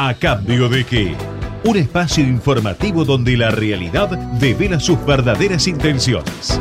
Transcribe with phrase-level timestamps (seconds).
[0.00, 1.16] ¿A cambio de qué?
[1.64, 4.08] Un espacio informativo donde la realidad
[4.38, 6.60] devela sus verdaderas intenciones.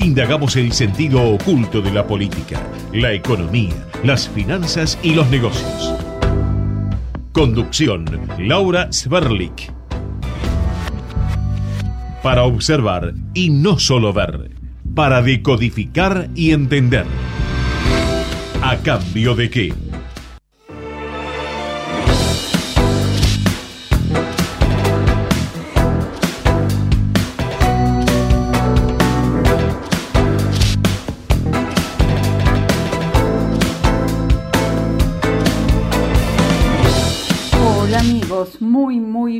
[0.00, 2.60] Indagamos el sentido oculto de la política,
[2.92, 5.94] la economía, las finanzas y los negocios.
[7.30, 8.04] Conducción,
[8.40, 9.72] Laura Sverlik.
[12.20, 14.50] Para observar y no solo ver,
[14.92, 17.06] para decodificar y entender.
[18.60, 19.93] ¿A cambio de qué?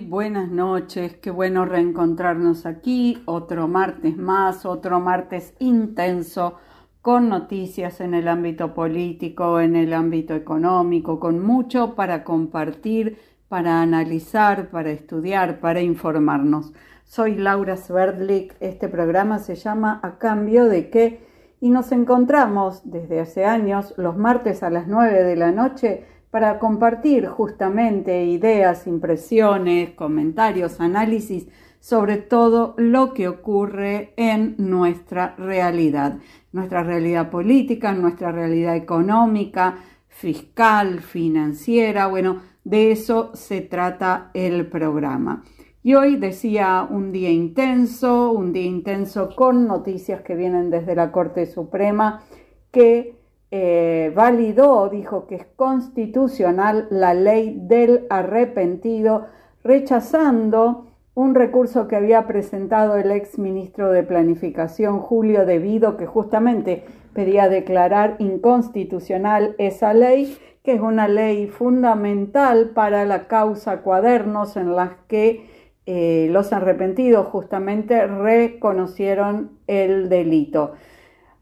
[0.00, 1.16] Buenas noches.
[1.16, 3.22] Qué bueno reencontrarnos aquí.
[3.26, 6.54] Otro martes más, otro martes intenso
[7.02, 13.82] con noticias en el ámbito político, en el ámbito económico, con mucho para compartir, para
[13.82, 16.72] analizar, para estudiar, para informarnos.
[17.04, 18.56] Soy Laura Sverdlik.
[18.60, 21.26] Este programa se llama A cambio de qué
[21.60, 26.58] y nos encontramos desde hace años los martes a las 9 de la noche para
[26.58, 31.46] compartir justamente ideas, impresiones, comentarios, análisis
[31.78, 36.18] sobre todo lo que ocurre en nuestra realidad,
[36.50, 39.76] nuestra realidad política, nuestra realidad económica,
[40.08, 45.44] fiscal, financiera, bueno, de eso se trata el programa.
[45.84, 51.12] Y hoy decía un día intenso, un día intenso con noticias que vienen desde la
[51.12, 52.24] Corte Suprema
[52.72, 53.23] que
[53.56, 59.26] eh, validó, dijo que es constitucional la ley del arrepentido,
[59.62, 66.82] rechazando un recurso que había presentado el ex ministro de Planificación Julio Devido, que justamente
[67.12, 74.74] pedía declarar inconstitucional esa ley, que es una ley fundamental para la causa cuadernos en
[74.74, 75.48] las que
[75.86, 80.72] eh, los arrepentidos justamente reconocieron el delito.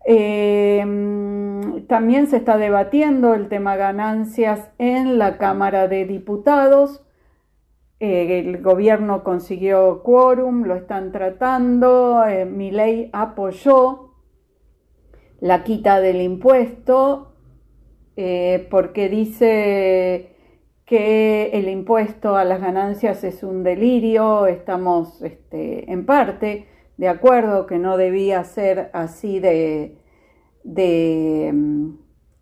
[0.05, 0.85] Eh,
[1.89, 7.03] también se está debatiendo el tema ganancias en la Cámara de Diputados.
[8.01, 12.25] Eh, el gobierno consiguió quórum, lo están tratando.
[12.27, 14.15] Eh, mi ley apoyó
[15.41, 17.35] la quita del impuesto
[18.17, 20.37] eh, porque dice
[20.85, 24.47] que el impuesto a las ganancias es un delirio.
[24.47, 26.67] Estamos este, en parte
[26.97, 29.99] de acuerdo que no debía ser así de,
[31.53, 31.91] mm,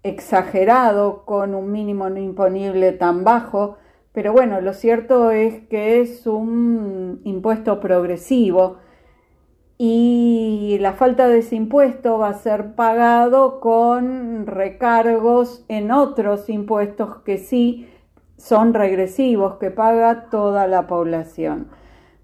[0.02, 3.76] exagerado con un mínimo no imponible tan bajo,
[4.12, 8.78] pero bueno, lo cierto es que es un impuesto progresivo
[9.78, 17.22] y la falta de ese impuesto va a ser pagado con recargos en otros impuestos
[17.24, 17.88] que sí
[18.36, 21.68] son regresivos, que paga toda la población.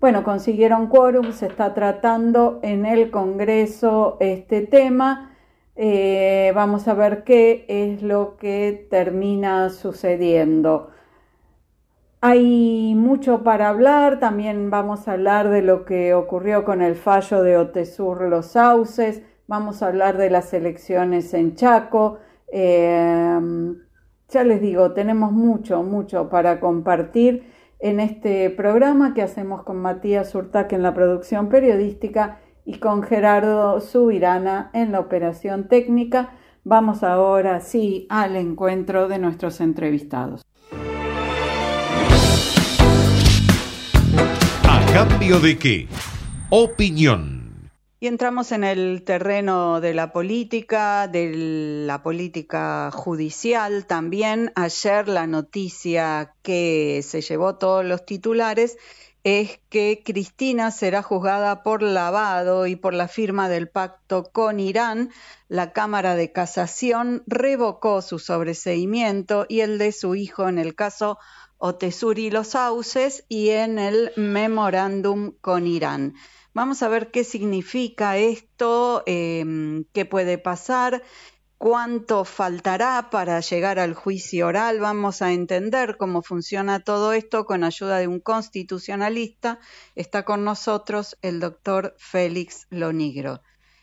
[0.00, 5.32] Bueno, consiguieron quórum, se está tratando en el Congreso este tema
[5.78, 10.88] eh, vamos a ver qué es lo que termina sucediendo.
[12.22, 17.42] Hay mucho para hablar, también vamos a hablar de lo que ocurrió con el fallo
[17.42, 22.18] de Otesur Los Sauces, vamos a hablar de las elecciones en Chaco.
[22.48, 23.38] Eh,
[24.28, 27.44] ya les digo, tenemos mucho, mucho para compartir
[27.78, 33.80] en este programa que hacemos con Matías Urtac en la producción periodística y con Gerardo
[33.80, 36.34] Subirana en la operación técnica.
[36.64, 40.42] Vamos ahora sí al encuentro de nuestros entrevistados.
[44.68, 45.88] ¿A cambio de qué?
[46.50, 47.45] Opinión.
[47.98, 51.32] Y entramos en el terreno de la política, de
[51.86, 54.52] la política judicial también.
[54.54, 58.76] Ayer la noticia que se llevó todos los titulares
[59.24, 65.10] es que Cristina será juzgada por lavado y por la firma del pacto con Irán.
[65.48, 71.18] La Cámara de Casación revocó su sobreseimiento y el de su hijo en el caso
[71.56, 76.14] Otesuri Los Sauces y en el memorándum con Irán.
[76.56, 81.02] Vamos a ver qué significa esto, eh, qué puede pasar
[81.58, 84.80] cuánto faltará para llegar al juicio oral.
[84.80, 89.58] Vamos a entender cómo funciona todo esto con ayuda de un constitucionalista.
[89.96, 93.42] Está con nosotros el doctor Félix Lonigro.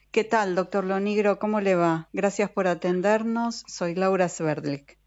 [0.10, 1.38] ¿Qué tal, doctor Lonigro?
[1.38, 2.10] ¿Cómo le va?
[2.12, 3.64] Gracias por atendernos.
[3.68, 4.98] Soy Laura Sverdlik.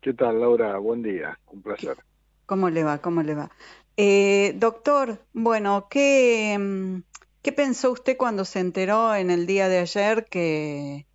[0.00, 0.76] ¿Qué tal, Laura?
[0.78, 1.38] Buen día.
[1.46, 1.98] Un placer.
[2.46, 2.98] ¿Cómo le va?
[2.98, 3.52] ¿Cómo le va?
[3.96, 7.02] Eh, doctor, bueno, ¿qué, mm,
[7.42, 11.06] ¿qué pensó usted cuando se enteró en el día de ayer que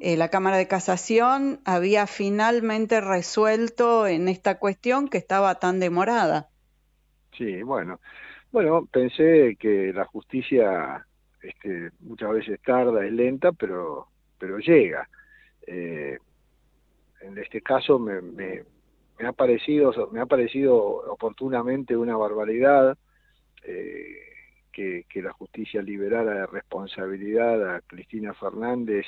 [0.00, 6.50] eh, la Cámara de Casación había finalmente resuelto en esta cuestión que estaba tan demorada.
[7.36, 8.00] Sí, bueno,
[8.52, 11.06] bueno, pensé que la justicia
[11.40, 14.08] este, muchas veces tarda, es lenta, pero,
[14.38, 15.08] pero llega.
[15.66, 16.18] Eh,
[17.22, 18.64] en este caso me, me,
[19.24, 22.98] ha parecido, me ha parecido oportunamente una barbaridad
[23.62, 24.18] eh,
[24.72, 29.06] que, que, la justicia liberara de responsabilidad a Cristina Fernández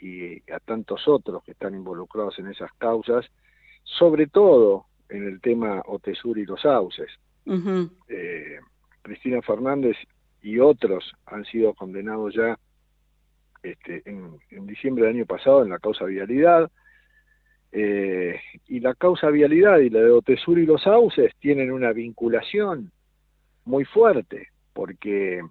[0.00, 3.26] y a tantos otros que están involucrados en esas causas,
[3.84, 7.10] sobre todo en el tema Otesur y los sauces.
[8.08, 8.58] eh,
[9.02, 9.96] Cristina Fernández
[10.42, 12.58] y otros han sido condenados ya
[13.62, 16.70] este, en, diciembre del año pasado en la causa vialidad.
[17.72, 22.90] Eh, y la causa vialidad y la de Otesur y los sauces tienen una vinculación
[23.64, 25.42] muy fuerte, porque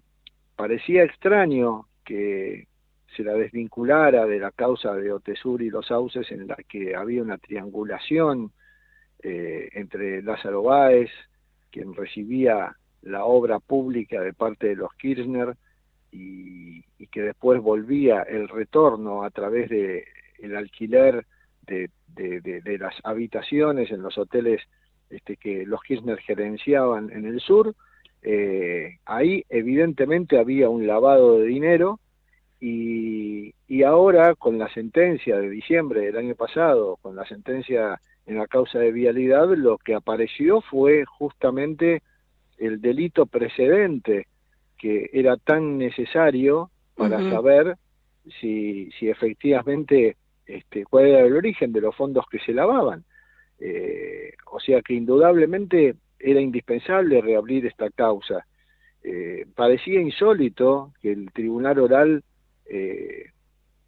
[0.55, 2.67] parecía extraño que
[3.15, 7.21] se la desvinculara de la causa de Otesur y los sauces en la que había
[7.21, 8.51] una triangulación
[9.23, 11.09] eh, entre Lázaro Báez,
[11.71, 15.55] quien recibía la obra pública de parte de los Kirchner
[16.11, 20.05] y, que después volvía el retorno a través de
[20.39, 21.25] el alquiler
[21.65, 24.61] de, de, las habitaciones en los hoteles
[25.09, 27.75] este, que los Kirchner gerenciaban en el sur,
[28.21, 31.99] eh, ahí evidentemente había un lavado de dinero
[32.59, 38.37] y, y, ahora con la sentencia de diciembre del año pasado, con la sentencia en
[38.37, 42.01] la causa de vialidad, lo que apareció fue justamente
[42.57, 44.27] el delito precedente
[44.77, 47.77] que era tan necesario para saber
[48.39, 50.15] si, si efectivamente
[50.45, 53.03] este, cuál era el origen de los fondos que se lavaban.
[53.59, 58.45] Eh, o sea que indudablemente era indispensable reabrir esta causa.
[59.03, 62.23] Eh, parecía insólito que el tribunal oral
[62.65, 63.31] eh,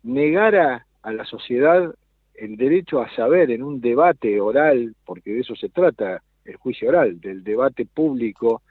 [0.04, 1.94] negara a la sociedad
[2.36, 6.90] el derecho a saber en un debate oral, porque de eso se trata el juicio
[6.90, 8.62] oral, del debate público,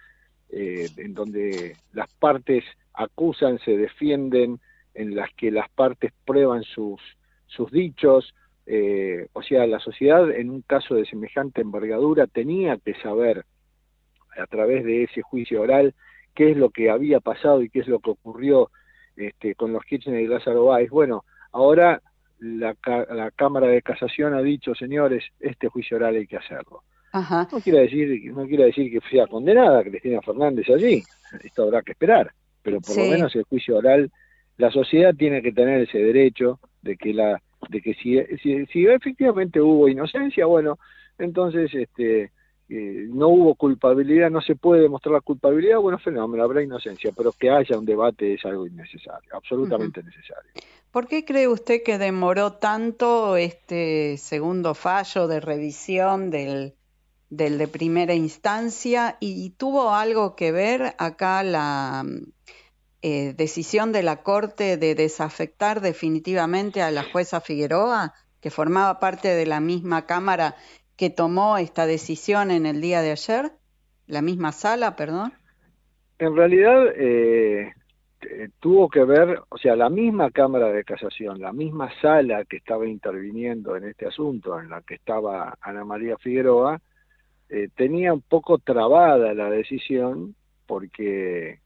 [0.49, 4.61] eh, en donde las partes acusan, se defienden,
[4.95, 7.01] en las que las partes prueban sus,
[7.47, 8.35] sus dichos,
[8.67, 13.45] eh, o sea, la sociedad en un caso de semejante envergadura tenía que saber
[14.37, 15.95] a través de ese juicio oral
[16.35, 18.71] qué es lo que había pasado y qué es lo que ocurrió
[19.17, 20.91] este, con los Kirchner y Lázaro Báez.
[20.91, 22.03] Bueno, ahora
[22.39, 22.77] la,
[23.11, 26.83] la Cámara de Casación ha dicho, señores, este juicio oral hay que hacerlo.
[27.51, 31.03] No quiere decir, no quiere decir que sea condenada Cristina Fernández allí,
[31.43, 32.31] esto habrá que esperar,
[32.63, 34.11] pero por lo menos el juicio oral,
[34.59, 39.61] la sociedad tiene que tener ese derecho de que la, de que si, si, efectivamente
[39.61, 40.79] hubo inocencia, bueno,
[41.19, 42.31] entonces este
[42.69, 47.33] eh, no hubo culpabilidad, no se puede demostrar la culpabilidad, bueno, fenómeno, habrá inocencia, pero
[47.33, 50.51] que haya un debate es algo innecesario, absolutamente necesario.
[50.91, 56.75] ¿Por qué cree usted que demoró tanto este segundo fallo de revisión del,
[57.29, 62.05] del de primera instancia y tuvo algo que ver acá la
[63.03, 69.29] eh, decisión de la Corte de desafectar definitivamente a la jueza Figueroa, que formaba parte
[69.29, 70.55] de la misma Cámara
[70.97, 73.53] que tomó esta decisión en el día de ayer,
[74.07, 75.33] la misma sala, perdón.
[76.19, 77.73] En realidad eh,
[78.61, 82.87] tuvo que ver, o sea, la misma Cámara de Casación, la misma sala que estaba
[82.87, 86.81] interviniendo en este asunto, en la que estaba Ana María Figueroa,
[87.49, 90.35] eh, tenía un poco trabada la decisión
[90.67, 91.61] porque,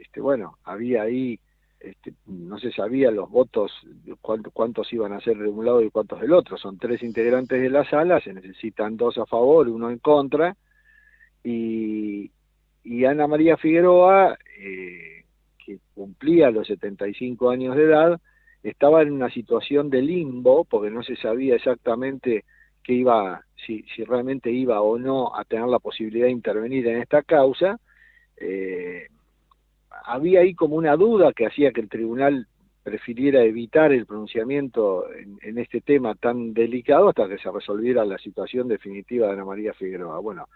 [0.00, 1.38] este, bueno, había ahí,
[1.78, 3.72] este, no se sabía los votos,
[4.20, 6.56] cuántos, iban a ser de un lado y cuántos del otro.
[6.56, 10.56] Son tres integrantes de la sala, se necesitan dos a favor, uno en contra,
[11.44, 12.30] y,
[13.06, 15.24] Ana María Figueroa, eh,
[15.64, 18.20] que cumplía los 75 años de edad,
[18.62, 22.44] estaba en una situación de limbo, porque no se sabía exactamente
[22.82, 27.00] que iba, si, si realmente iba o no a tener la posibilidad de intervenir en
[27.00, 27.78] esta causa,
[28.36, 29.08] eh,
[30.04, 32.46] había ahí como una duda que hacía que el tribunal
[32.82, 38.68] prefiriera evitar el pronunciamiento en, este tema tan delicado hasta que se resolviera la situación
[38.68, 40.18] definitiva de Ana María Figueroa.
[40.20, 40.48] Bueno,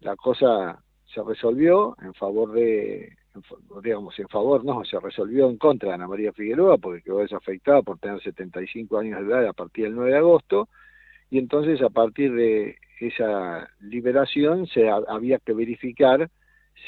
[0.00, 3.16] la cosa se resolvió en favor de,
[3.82, 7.82] digamos, en favor, no, se resolvió en contra de Ana María Figueroa porque quedó desafectada
[7.82, 10.68] por tener 75 años de edad a partir del 9 de agosto,
[11.30, 16.30] y entonces a partir de esa liberación se había que verificar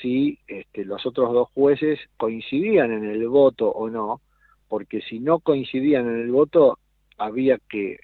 [0.03, 4.21] si este, los otros dos jueces coincidían en el voto o no,
[4.69, 6.79] porque si no coincidían en el voto
[7.19, 7.99] había que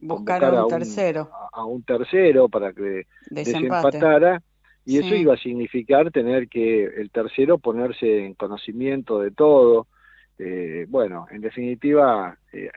[0.00, 1.30] buscar a un, tercero.
[1.52, 4.42] a, un tercero para que desempatara
[4.86, 9.86] y eso iba a significar tener que el tercero ponerse en conocimiento de todo.
[10.38, 12.68] Eh, bueno, en definitiva, eh,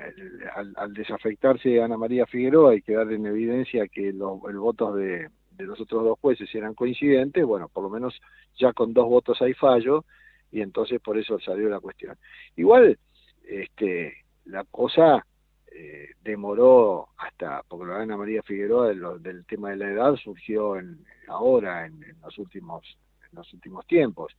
[0.75, 5.65] al, desafectarse Ana María Figueroa y quedar en evidencia que los el votos de, de
[5.65, 8.19] los otros dos jueces eran coincidentes, bueno, por lo menos
[8.57, 10.05] ya con dos votos hay fallo
[10.51, 12.15] y entonces por eso salió la cuestión.
[12.55, 12.97] Igual,
[13.45, 14.13] este,
[14.45, 15.25] la cosa
[15.71, 18.87] eh, demoró hasta, porque la Ana María Figueroa
[19.19, 22.97] del, tema de la edad surgió en, ahora, en, los últimos,
[23.31, 24.33] los últimos tiempos.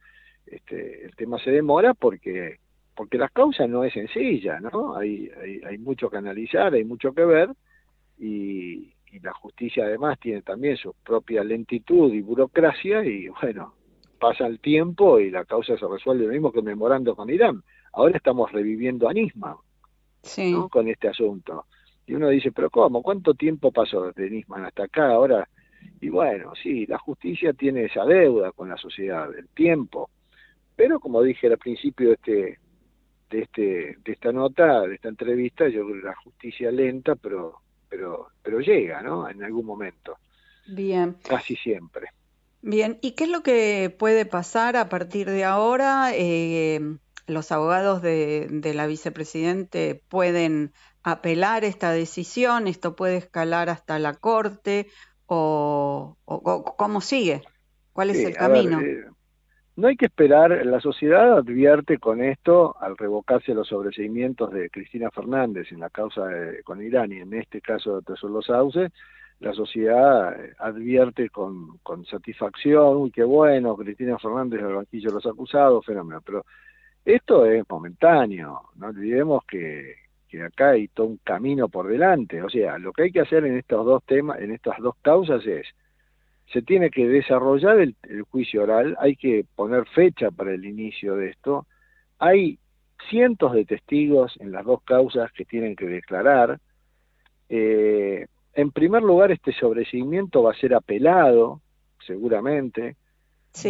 [0.47, 2.59] Este, el tema se demora porque
[2.95, 4.97] porque la causa no es sencilla, ¿no?
[4.97, 7.51] Hay, hay, hay mucho que analizar, hay mucho que ver
[8.19, 13.75] y, y la justicia además tiene también su propia lentitud y burocracia y bueno,
[14.19, 17.63] pasa el tiempo y la causa se resuelve lo mismo que memorando con Irán.
[17.93, 19.57] Ahora estamos reviviendo a Nisman
[20.71, 21.67] con este asunto.
[22.07, 23.03] Y uno dice, pero ¿cómo?
[23.03, 25.11] ¿Cuánto tiempo pasó desde Nisman hasta acá?
[25.11, 25.49] Ahora,
[26.01, 30.11] y bueno, sí, la justicia tiene esa deuda con la sociedad, el tiempo.
[30.77, 32.59] Pero como dije al principio de este
[33.31, 37.61] de este de esta nota, de esta entrevista, yo creo que la justicia lenta, pero
[37.89, 39.29] pero, pero llega, ¿no?
[39.29, 40.19] En algún momento.
[40.67, 41.17] Bien.
[41.27, 42.09] Casi siempre.
[42.61, 46.11] Bien, ¿y qué es lo que puede pasar a partir de ahora?
[46.15, 46.81] Eh,
[47.27, 54.15] los abogados de, de, la vicepresidente pueden apelar esta decisión, esto puede escalar hasta la
[54.15, 54.89] corte
[55.27, 56.17] o,
[56.77, 57.43] cómo sigue,
[57.93, 58.81] cuál es el camino.
[58.81, 59.05] Eh,
[59.79, 65.09] no hay que esperar, la sociedad advierte con esto al revocarse los sobreseimientos de Cristina
[65.13, 66.29] Fernández en la causa
[66.65, 68.91] con Irán y en este caso de Tesoro Los Sauces,
[69.39, 71.79] la sociedad eh, advierte con,
[72.11, 76.45] satisfacción, uy, qué bueno, Cristina Fernández el banquillo de los acusados, fenómeno, pero
[77.05, 79.95] esto es momentáneo, no olvidemos que,
[80.29, 83.45] que acá hay todo un camino por delante, o sea, lo que hay que hacer
[83.45, 85.69] en estos dos temas, en estas dos causas es
[86.53, 87.95] se tiene que desarrollar el,
[88.31, 91.67] juicio oral, hay que poner fecha para el inicio de esto,
[92.19, 92.59] hay
[93.11, 96.59] cientos de testigos en las dos causas que tienen que declarar.
[97.49, 101.61] Eh, en primer lugar, este sobreseimiento va a ser apelado,
[102.05, 102.97] seguramente,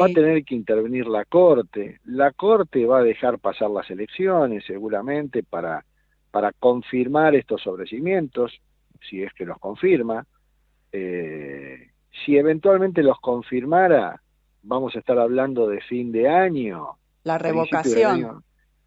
[0.01, 4.65] va a tener que intervenir la Corte, la Corte va a dejar pasar las elecciones,
[4.67, 5.85] seguramente, para,
[6.31, 8.61] para confirmar estos sobrecimientos,
[9.09, 10.27] si es que los confirma.
[10.93, 11.89] Eh,
[12.25, 14.23] si eventualmente los confirmara,
[14.63, 16.97] vamos a estar hablando de fin de año.
[17.25, 18.43] La revocación.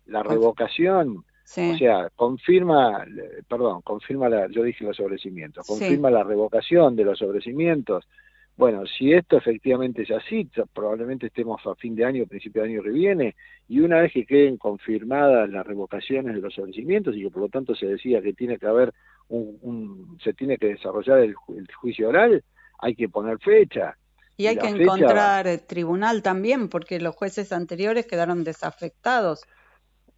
[0.06, 1.24] la revocación.
[1.44, 3.06] O sea, confirma,
[3.50, 8.08] perdón, confirma la, yo dije los sobrecimientos, confirma la revocación de los sobrecimientos.
[8.56, 12.84] Bueno, si esto efectivamente es así, probablemente estemos a fin de año, principio de año
[12.84, 13.36] que viene,
[13.68, 17.50] y una vez que queden confirmadas las revocaciones de los sobrecimientos y que por lo
[17.50, 18.94] tanto se decía que tiene que haber
[19.28, 21.36] un, se tiene que desarrollar el
[21.76, 22.44] juicio oral,
[22.82, 23.96] hay que poner fecha.
[24.38, 29.46] Y hay que encontrar tribunal también, porque los jueces anteriores quedaron desafectados.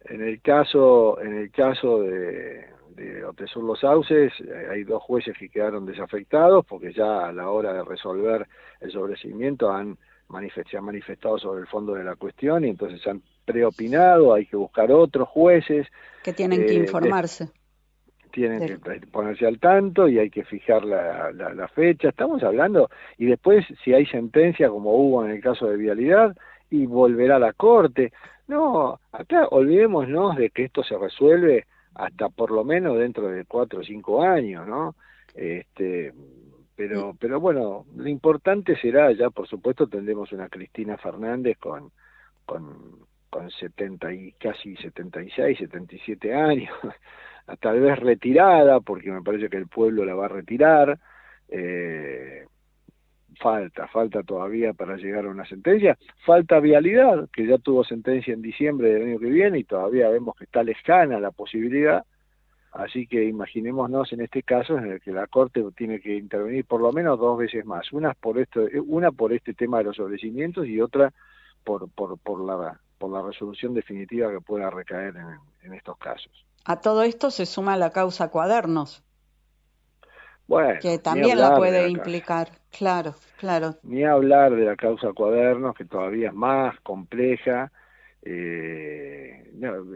[0.06, 2.66] En el caso, en el caso de,
[2.96, 7.50] de Otesur Los Sauces, eh, hay dos jueces que quedaron desafectados porque ya a la
[7.50, 8.46] hora de resolver
[8.80, 9.98] el sobreseimiento han
[10.68, 14.46] se han manifestado sobre el fondo de la cuestión y entonces se han preopinado, hay
[14.46, 15.86] que buscar otros jueces.
[16.24, 17.50] Que tienen que eh, informarse
[18.34, 22.08] tienen que ponerse al tanto y hay que fijar la, la, fecha.
[22.08, 26.36] Estamos hablando, y después si hay sentencia, como hubo en el caso de Vialidad,
[26.68, 28.12] y volverá a la Corte.
[28.48, 31.64] No, acá olvidémonos de que esto se resuelve
[31.94, 34.96] hasta por lo menos dentro de cuatro o cinco años, ¿no?
[35.36, 36.12] Este,
[36.74, 41.92] pero, pero bueno, lo importante será, ya por supuesto tendremos una Cristina Fernández con,
[42.44, 42.98] con,
[43.30, 46.74] con 70 y casi 76, 77 años,
[47.60, 50.98] tal vez retirada, porque me parece que el pueblo la va a retirar.
[51.48, 52.46] Eh,
[53.38, 55.98] falta, falta todavía para llegar a una sentencia.
[56.24, 60.36] Falta vialidad, que ya tuvo sentencia en diciembre del año que viene y todavía vemos
[60.36, 62.04] que está lejana la posibilidad.
[62.72, 66.80] Así que imaginémonos en este caso en el que la Corte tiene que intervenir por
[66.80, 70.66] lo menos dos veces más, una por esto, una por este tema de los obedecimientos
[70.66, 71.12] y otra
[71.62, 75.14] por, por, por, la, por la resolución definitiva que pueda recaer
[75.62, 76.44] en estos casos.
[76.64, 79.02] A todo esto se suma la causa cuadernos.
[80.46, 83.76] Bueno, que también la puede implicar, claro, claro.
[83.82, 87.72] Ni hablar de la causa cuadernos, que todavía es más compleja.
[88.22, 89.52] Eh,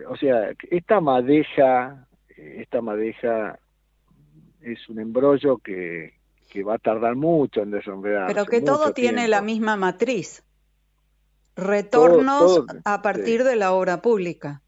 [0.08, 3.58] o sea, esta madeja, esta madeja
[4.62, 6.14] es un embrollo que,
[6.50, 8.34] que va a tardar mucho en desenredarse.
[8.34, 10.44] Pero que todo tiene la misma matriz.
[11.56, 14.62] Retornos a partir de la obra pública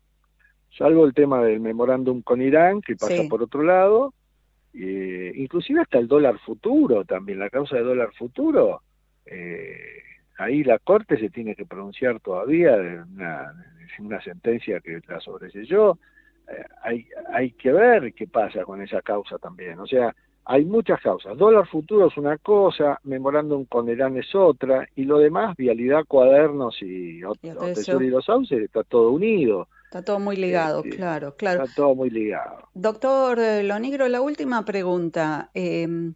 [0.77, 4.15] salvo el tema del memorándum con Irán, que pasa por otro lado,
[4.75, 8.83] eh, inclusive hasta el dólar futuro también, la causa del dólar futuro,
[9.27, 10.03] eh,
[10.39, 12.77] ahí la Corte se tiene que pronunciar todavía,
[13.99, 15.99] una sentencia que la sobreselló,
[16.51, 19.79] eh, hay, hay que ver qué pasa con esa causa también.
[19.79, 21.37] O sea, hay muchas causas.
[21.39, 26.81] Dólar futuro es una cosa, memorándum con Irán es otra, y lo demás, vialidad, cuadernos
[26.83, 27.49] y, y,
[28.05, 29.69] y los sauces, está todo unido.
[29.91, 31.65] Está todo muy ligado, claro, claro.
[31.65, 32.69] Está todo muy ligado.
[32.75, 35.51] Doctor eh, Lonigro, la última pregunta.
[35.53, 36.15] Em,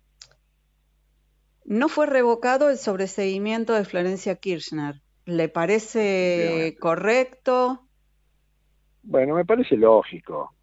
[1.64, 5.02] ¿No fue revocado el sobreseguimiento de Florencia Kirchner?
[5.24, 7.88] ¿Le parece correcto?
[9.02, 10.54] Bueno, me parece lógico.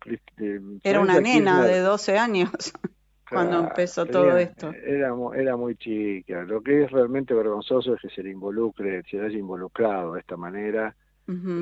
[0.82, 2.50] Era una nena de 12 años
[3.30, 4.72] cuando empezó todo esto.
[4.72, 6.44] Era, era muy chica.
[6.44, 10.22] Lo que es realmente vergonzoso es que se le involucre, se le haya involucrado de
[10.22, 10.96] esta manera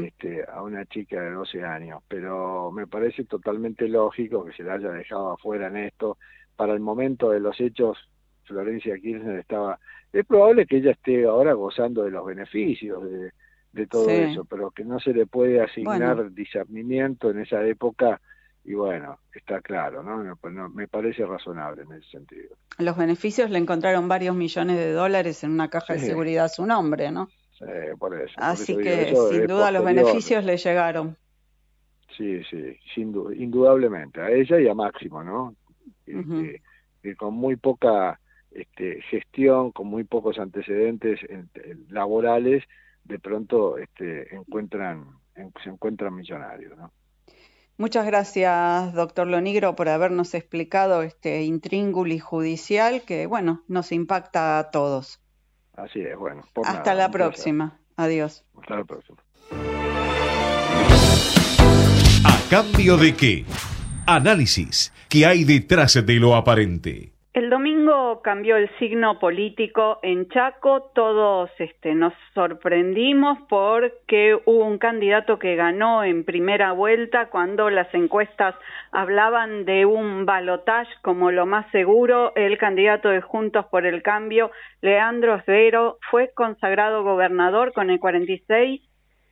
[0.05, 2.01] este, a una chica de 12 años.
[2.07, 6.17] Pero me parece totalmente lógico que se le haya dejado afuera en esto.
[6.55, 7.97] Para el momento de los hechos,
[8.43, 9.79] Florencia Kirchner estaba...
[10.11, 13.31] Es probable que ella esté ahora gozando de los beneficios de,
[13.73, 18.19] de todo eso, pero que no se le puede asignar discernimiento en esa época
[18.65, 20.03] y bueno, está claro,
[20.39, 20.69] pues ¿no?
[20.69, 22.55] Me parece razonable en ese sentido.
[22.77, 26.65] Los beneficios le encontraron varios millones de dólares en una caja de seguridad a su
[26.65, 27.29] nombre, ¿no?
[27.97, 28.33] Por eso.
[28.37, 31.17] Así que sin duda los beneficios le llegaron.
[32.15, 35.55] Sí, sí, sin duda, indudablemente, a ella y a Máximo, ¿no?
[36.05, 36.61] Este,
[37.01, 38.19] que con muy poca
[38.51, 41.19] este, gestión, con muy pocos antecedentes
[41.89, 42.63] laborales,
[43.03, 45.05] de pronto este, encuentran,
[45.63, 46.91] se encuentran millonarios, ¿no?
[47.77, 54.69] Muchas gracias, doctor Lonigro, por habernos explicado este intrínguli judicial que, bueno, nos impacta a
[54.69, 55.21] todos.
[55.83, 56.43] Así es, bueno.
[56.65, 57.79] Hasta la próxima.
[57.95, 58.43] Adiós.
[58.59, 59.17] Hasta la próxima.
[62.23, 63.45] ¿A cambio de qué?
[64.05, 64.93] Análisis.
[65.07, 67.13] ¿Qué hay detrás de lo aparente?
[67.31, 74.79] El domingo cambió el signo político en Chaco, todos este, nos sorprendimos porque hubo un
[74.79, 78.55] candidato que ganó en primera vuelta cuando las encuestas
[78.91, 84.49] hablaban de un balotaje como lo más seguro, el candidato de Juntos por el Cambio,
[84.81, 88.81] Leandro Svero, fue consagrado gobernador con el 46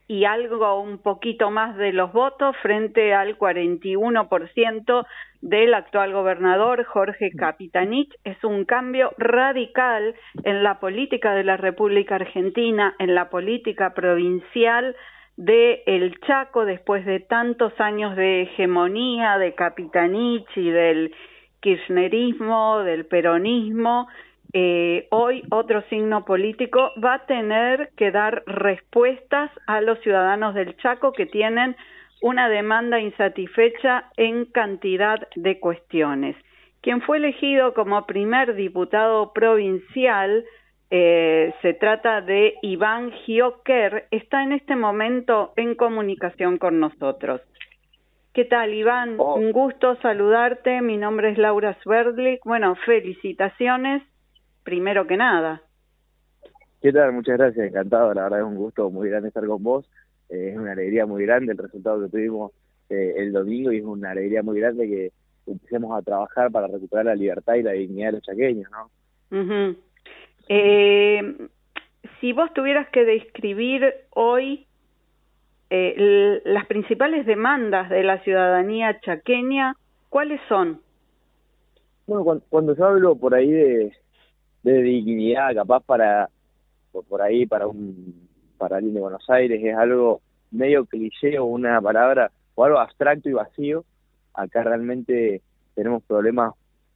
[0.08, 5.06] y algo un poquito más de los votos frente al 41%
[5.42, 8.14] del actual gobernador Jorge Capitanich.
[8.24, 14.96] Es un cambio radical en la política de la República Argentina, en la política provincial
[15.36, 21.14] de El Chaco después de tantos años de hegemonía de Capitanich y del
[21.60, 24.08] kirchnerismo, del peronismo
[24.54, 30.78] eh, hoy otro signo político va a tener que dar respuestas a los ciudadanos del
[30.78, 31.76] Chaco que tienen
[32.22, 36.36] una demanda insatisfecha en cantidad de cuestiones.
[36.82, 40.46] Quien fue elegido como primer diputado provincial,
[40.90, 47.42] eh, se trata de Iván Gioquer, está en este momento en comunicación con nosotros.
[48.34, 49.16] ¿Qué tal, Iván?
[49.18, 49.36] Oh.
[49.36, 50.82] Un gusto saludarte.
[50.82, 52.46] Mi nombre es Laura Sverdlik.
[52.46, 54.04] Bueno, felicitaciones
[54.68, 55.62] primero que nada.
[56.82, 57.14] ¿Qué tal?
[57.14, 59.90] Muchas gracias, encantado, la verdad es un gusto muy grande estar con vos,
[60.28, 62.52] eh, es una alegría muy grande el resultado que tuvimos
[62.90, 65.12] eh, el domingo y es una alegría muy grande que
[65.50, 69.76] empecemos a trabajar para recuperar la libertad y la dignidad de los chaqueños, ¿no?
[70.50, 71.48] eh,
[72.20, 74.68] si vos tuvieras que describir hoy
[75.70, 79.78] eh, las principales demandas de la ciudadanía chaqueña,
[80.10, 80.82] ¿cuáles son?
[82.06, 83.94] Bueno, cuando yo hablo por ahí de,
[84.74, 86.30] de dignidad, capaz para
[86.92, 88.28] por, ahí para un
[88.58, 93.30] para alguien de Buenos Aires es algo medio cliché o una palabra o algo abstracto
[93.30, 93.86] y vacío.
[94.34, 95.42] Acá realmente
[95.76, 96.54] tenemos problemas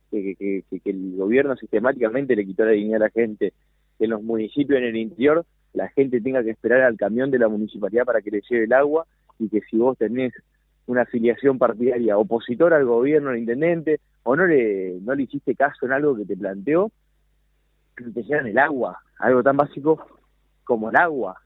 [0.10, 3.53] que, que, que, el gobierno sistemáticamente le quitó la dignidad a la gente.
[3.97, 7.39] Que en los municipios en el interior la gente tenga que esperar al camión de
[7.39, 9.05] la municipalidad para que le lleve el agua
[9.39, 10.34] y que si vos tenés
[10.88, 15.86] una afiliación partidaria opositora al gobierno, al intendente, o no le, no le hiciste caso
[15.86, 16.91] en algo que te planteó,
[18.03, 20.05] que te el agua, algo tan básico
[20.63, 21.37] como el agua.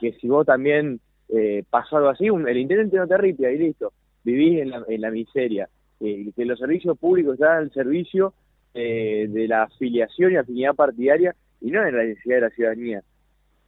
[0.00, 3.92] que si vos también eh, pasó algo así, el intendente no te ripia y listo,
[4.24, 5.68] vivís en la, en la miseria.
[6.00, 8.34] Eh, que los servicios públicos están al servicio
[8.74, 13.02] eh, de la afiliación y afinidad partidaria y no en la necesidad de la ciudadanía.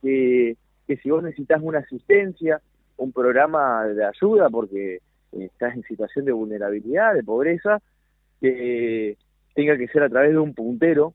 [0.03, 2.61] Que, que si vos necesitas una asistencia,
[2.97, 4.99] un programa de ayuda porque
[5.33, 7.81] estás en situación de vulnerabilidad, de pobreza,
[8.41, 9.17] que
[9.55, 11.15] tenga que ser a través de un puntero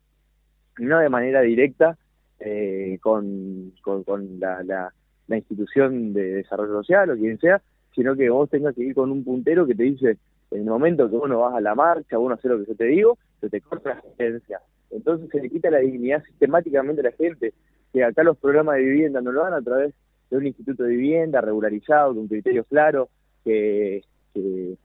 [0.82, 1.98] no de manera directa
[2.40, 4.92] eh, con, con, la, la,
[5.38, 7.62] institución de desarrollo social o quien sea,
[7.96, 10.18] sino que vos tengas que ir con un puntero que te dice,
[10.52, 12.86] en el momento que uno vas a la marcha, uno hace lo que yo te
[12.86, 14.60] digo, se te corta la asistencia.
[14.90, 17.54] Entonces se le quita la dignidad sistemáticamente a la gente,
[17.94, 19.94] que acá los programas de vivienda no lo dan a través
[20.30, 23.10] de un instituto de vivienda regularizado, con criterios claros,
[23.44, 24.76] que, que,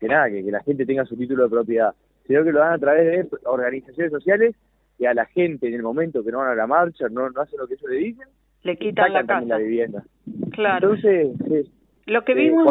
[0.00, 1.94] que, nada, que, la gente tenga su título de propiedad,
[2.26, 4.54] sino que lo dan a través de organizaciones sociales
[4.98, 7.40] y a la gente en el momento que no van a la marcha, no, no
[7.40, 8.28] hacen lo que ellos le dicen,
[8.62, 9.46] le quitan la casa.
[9.46, 10.04] la vivienda.
[10.52, 10.94] Claro.
[10.94, 11.70] Entonces,
[12.06, 12.66] lo que vimos,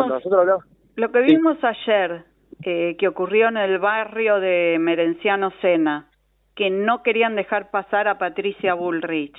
[0.96, 2.24] lo que vimos ayer,
[2.64, 6.10] eh, que ocurrió en el barrio de Merenciano Sena,
[6.56, 9.36] que no querían dejar pasar a Patricia Bullrich.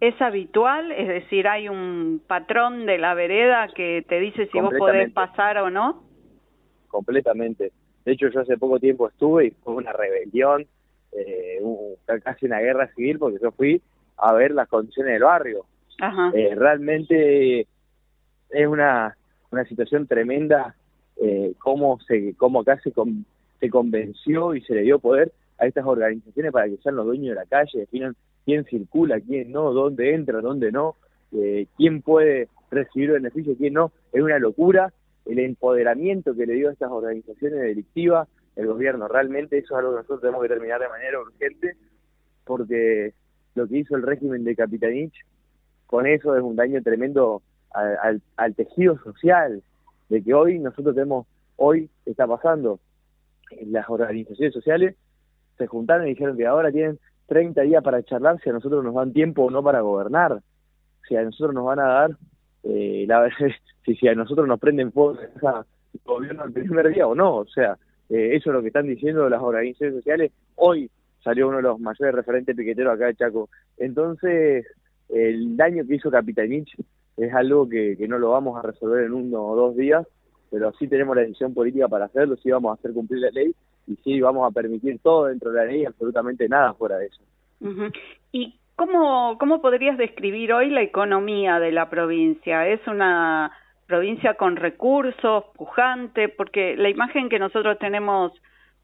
[0.00, 0.92] ¿Es habitual?
[0.92, 5.58] Es decir, ¿hay un patrón de la vereda que te dice si vos podés pasar
[5.58, 6.04] o no?
[6.88, 7.72] Completamente.
[8.04, 10.66] De hecho, yo hace poco tiempo estuve y fue una rebelión,
[11.12, 11.60] eh,
[12.22, 13.82] casi una guerra civil, porque yo fui
[14.16, 15.66] a ver las condiciones del barrio.
[16.34, 17.66] Eh, realmente
[18.50, 19.16] es una,
[19.50, 20.74] una situación tremenda
[21.20, 22.92] eh, cómo, se, cómo acá se,
[23.58, 27.30] se convenció y se le dio poder a estas organizaciones para que sean los dueños
[27.30, 30.94] de la calle, definan quién circula, quién no, dónde entra, dónde no,
[31.32, 33.90] eh, quién puede recibir beneficios, quién no.
[34.12, 34.92] Es una locura
[35.26, 39.08] el empoderamiento que le dio a estas organizaciones delictivas el gobierno.
[39.08, 41.76] Realmente eso es algo que nosotros tenemos que terminar de manera urgente
[42.44, 43.14] porque
[43.54, 45.14] lo que hizo el régimen de Capitanich
[45.86, 47.40] con eso es un daño tremendo
[47.70, 49.62] al, al tejido social,
[50.08, 52.80] de que hoy nosotros tenemos, hoy está pasando,
[53.66, 54.96] las organizaciones sociales
[55.56, 58.94] se juntaron y dijeron que ahora tienen 30 días para charlar si a nosotros nos
[58.94, 60.40] dan tiempo o no para gobernar,
[61.06, 62.10] si a nosotros nos van a dar,
[62.64, 63.28] eh, la,
[63.84, 67.46] si, si a nosotros nos prenden fuego el gobierno el primer día o no, o
[67.46, 70.90] sea, eh, eso es lo que están diciendo las organizaciones sociales, hoy
[71.22, 74.66] salió uno de los mayores referentes piqueteros acá de Chaco, entonces
[75.08, 76.74] el daño que hizo Capitanich
[77.16, 80.06] es algo que, que no lo vamos a resolver en uno o dos días,
[80.50, 83.52] pero sí tenemos la decisión política para hacerlo, sí vamos a hacer cumplir la ley
[83.86, 87.22] y sí vamos a permitir todo dentro de la ley absolutamente nada fuera de eso.
[88.32, 92.68] ¿Y cómo, cómo podrías describir hoy la economía de la provincia?
[92.68, 93.50] ¿Es una
[93.88, 96.28] provincia con recursos, pujante?
[96.28, 98.32] Porque la imagen que nosotros tenemos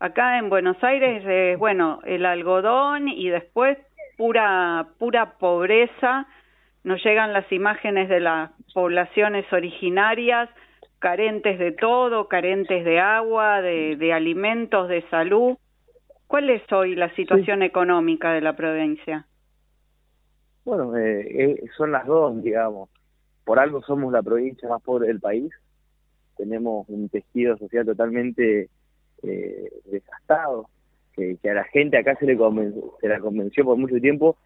[0.00, 3.78] acá en Buenos Aires es, bueno, el algodón y después
[4.16, 6.26] pura, pura pobreza.
[6.82, 10.48] Nos llegan las imágenes de las poblaciones originarias
[10.98, 15.58] carentes de todo, carentes de agua, de, alimentos, de salud.
[16.26, 19.26] ¿Cuál es hoy la situación económica de la provincia?
[20.64, 22.88] Bueno, eh, eh, son las dos, digamos.
[23.44, 25.52] Por algo somos la provincia más pobre del país.
[26.36, 28.68] Tenemos un tejido social totalmente
[29.22, 30.68] eh, desgastado,
[31.12, 32.36] que, a la gente acá se le
[33.00, 34.36] se la convenció por mucho tiempo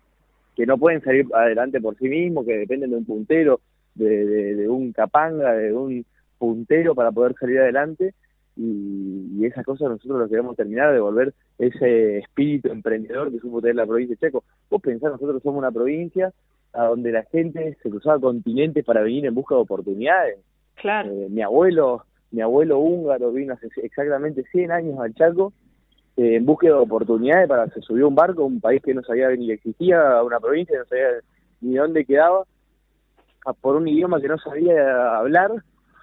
[0.54, 3.60] que no pueden salir adelante por sí mismos, que dependen de un puntero,
[3.94, 6.04] de un capanga, de un
[6.38, 8.14] puntero para poder salir adelante
[8.58, 13.60] y, y esas cosas nosotros lo queremos terminar, de volver ese espíritu emprendedor que supo
[13.60, 14.42] tener la provincia de Checo.
[14.68, 16.32] Vos pensás, nosotros somos una provincia
[16.72, 20.38] a donde la gente se cruzaba continentes para venir en busca de oportunidades.
[20.74, 21.10] Claro.
[21.10, 25.52] Eh, mi abuelo, mi abuelo húngaro vino hace exactamente 100 años al Chaco
[26.16, 29.28] eh, en busca de oportunidades para se subió un barco, un país que no sabía
[29.30, 31.08] ni existía, una provincia no sabía
[31.60, 32.44] ni dónde quedaba,
[33.60, 35.52] por un idioma que no sabía hablar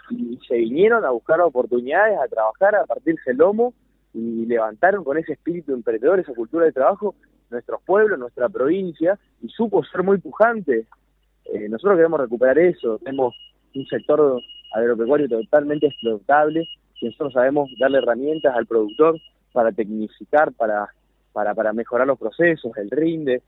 [0.10, 3.74] y se vinieron a buscar oportunidades, a trabajar, a partirse el lomo
[4.14, 7.16] y levantaron con ese espíritu emprendedor, esa cultura de trabajo,
[7.56, 10.86] nuestros pueblos, nuestra provincia, y supo ser muy pujante.
[11.46, 13.36] Eh, nosotros queremos recuperar eso, tenemos
[13.74, 14.42] un sector
[14.74, 16.68] agropecuario totalmente explotable,
[17.02, 19.20] y nosotros sabemos darle herramientas al productor
[19.52, 20.88] para tecnificar, para,
[21.34, 23.42] para, para mejorar los procesos, el rinde.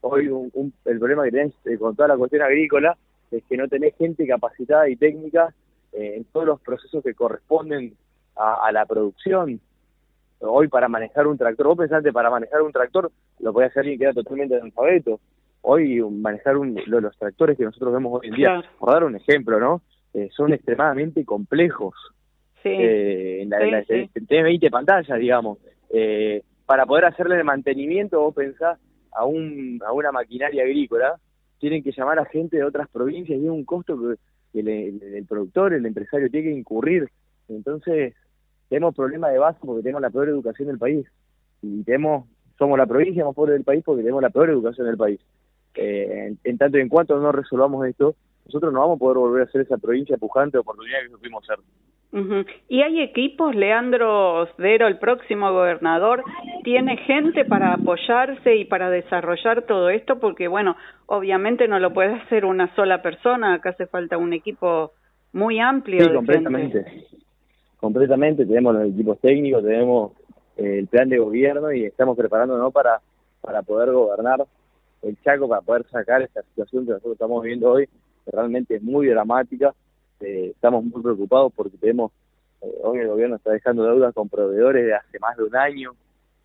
[0.00, 2.96] Hoy un, el problema que tenés eh, con toda la cuestión agrícola
[3.30, 5.54] es que no tenés gente capacitada y técnica
[5.92, 7.96] eh, en todos los procesos que corresponden
[8.36, 9.60] a, la producción.
[10.40, 13.98] Hoy para manejar un tractor, vos pensaste para manejar un tractor lo puede hacer alguien
[13.98, 15.20] que era totalmente analfabeto.
[15.62, 19.58] Hoy manejar un, los tractores que nosotros vemos hoy en día, por dar un ejemplo,
[19.58, 19.80] ¿no?
[20.12, 21.94] Eh, son extremadamente complejos.
[22.62, 22.68] Sí.
[22.68, 25.58] Eh, en la, sí, 20 pantallas, digamos.
[25.90, 28.78] Eh, para poder hacerle el mantenimiento, vos pensás
[29.12, 31.18] a, un, a una maquinaria agrícola,
[31.58, 33.98] tienen que llamar a gente de otras provincias y es un costo
[34.52, 37.08] que el, productor, el empresario tiene que incurrir.
[37.48, 38.14] Entonces,
[38.74, 41.06] tenemos problemas de base porque tenemos la peor educación del país.
[41.62, 42.26] Y tenemos,
[42.58, 45.20] somos la provincia más pobre del país porque tenemos la peor educación del país.
[45.76, 49.42] Eh, en, tanto y en cuanto no resolvamos esto, nosotros no vamos a poder volver
[49.44, 51.58] a ser esa provincia pujante de oportunidad que supimos ser.
[52.68, 53.54] ¿Y hay equipos?
[53.54, 56.24] Leandro Dero, el próximo gobernador,
[56.64, 60.18] ¿tiene gente para apoyarse y para desarrollar todo esto?
[60.18, 64.92] Porque, bueno, obviamente no lo puede hacer una sola persona, acá hace falta un equipo
[65.32, 66.04] muy amplio.
[66.04, 66.84] Sí, completamente.
[67.84, 70.12] Completamente, tenemos los equipos técnicos, tenemos
[70.56, 73.02] eh, el plan de gobierno y estamos preparándonos para,
[73.42, 74.46] para poder gobernar
[75.02, 77.86] el Chaco, para poder sacar esta situación que nosotros estamos viviendo hoy,
[78.24, 79.74] realmente es muy dramática.
[80.20, 82.10] Eh, estamos muy preocupados porque tenemos,
[82.62, 85.92] eh, hoy el gobierno está dejando deudas con proveedores de hace más de un año.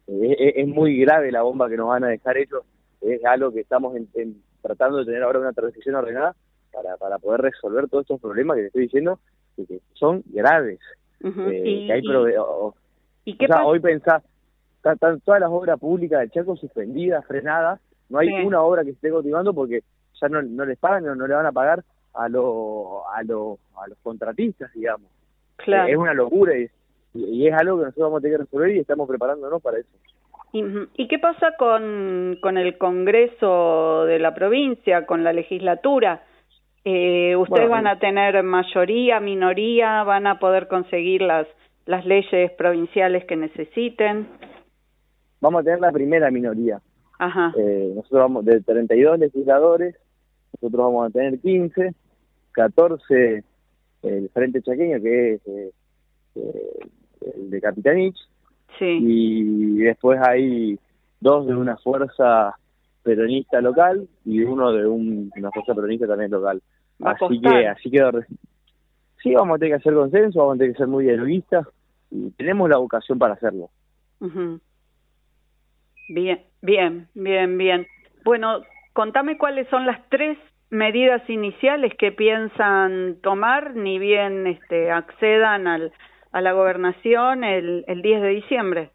[0.07, 2.65] Eh, es, muy grave la bomba que nos van a dejar ellos.
[2.99, 3.95] Es algo que estamos
[4.61, 6.35] tratando de tener ahora una transición ordenada
[6.73, 9.21] para, para poder resolver todos estos problemas que te estoy diciendo
[9.55, 10.79] que son graves.
[11.21, 12.01] ¿Y, hay
[13.25, 14.23] ¿y qué hoy pensás,
[14.83, 17.79] están, todas las obras públicas del Chaco suspendidas, frenadas,
[18.09, 19.83] no hay una obra que esté continuando porque
[20.19, 23.59] ya no, no les pagan, no, no le van a pagar a, lo, a, lo,
[23.77, 25.09] a los contratistas, digamos.
[25.57, 25.89] Claro.
[25.89, 26.69] Es una locura y,
[27.13, 29.89] y, es algo que nosotros vamos a tener que resolver y estamos preparándonos para eso.
[30.51, 36.23] ¿Y, qué pasa con, con el Congreso de la provincia, con la legislatura?
[36.85, 40.03] Eh, ¿Ustedes van a tener mayoría, minoría?
[40.03, 41.47] ¿Van a poder conseguir las,
[41.85, 44.27] las leyes provinciales que necesiten?
[45.41, 46.81] Vamos a tener la primera minoría.
[47.17, 47.53] Ajá.
[47.57, 49.95] Eh, nosotros vamos de 32 legisladores,
[50.53, 51.93] nosotros vamos a tener 15,
[52.51, 53.43] 14
[54.03, 55.71] el Frente Chaqueño, que es eh,
[56.35, 56.79] eh,
[57.35, 58.17] el de Capitanich,
[58.77, 58.99] sí.
[59.01, 60.79] y después hay
[61.19, 62.57] dos de una fuerza
[63.03, 66.61] peronista local y uno de una fuerza peronista también local.
[67.03, 68.11] así que así quedó.
[69.21, 71.67] Sí, vamos a tener que hacer consenso, vamos a tener que ser muy dialoguistas
[72.11, 73.69] y tenemos la vocación para hacerlo.
[76.09, 77.87] Bien, bien, bien, bien.
[78.23, 78.61] Bueno,
[78.93, 80.37] contame cuáles son las tres
[80.69, 85.91] medidas iniciales que piensan tomar, ni bien este, accedan al,
[86.31, 88.91] a la gobernación el, el 10 de diciembre.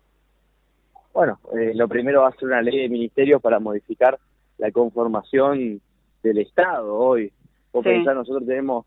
[1.14, 4.18] Bueno, eh, lo primero va a ser una ley de ministerios para modificar
[4.58, 5.80] la conformación
[6.24, 7.32] del Estado hoy.
[7.72, 8.84] Vos nosotros tenemos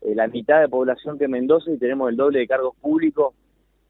[0.00, 3.34] eh, la mitad de población que Mendoza y tenemos el doble de cargos públicos,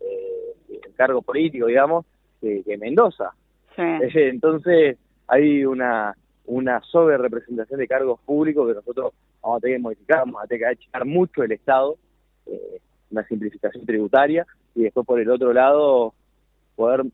[0.01, 2.05] eh, cargo político, digamos,
[2.41, 3.33] que, Mendoza.
[3.77, 6.15] Entonces hay una
[6.47, 10.47] una sobre representación de cargos públicos que nosotros vamos a tener que modificar, vamos a
[10.47, 11.97] tener que achicar mucho el Estado,
[12.47, 16.15] eh, una simplificación tributaria, y después por el otro lado
[16.77, 17.05] poder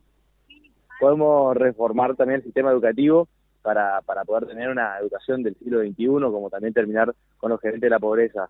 [1.03, 3.27] podemos reformar también el sistema educativo
[3.61, 7.83] para, para poder tener una educación del siglo XXI, como también terminar con los gerentes
[7.83, 8.49] de la pobreza.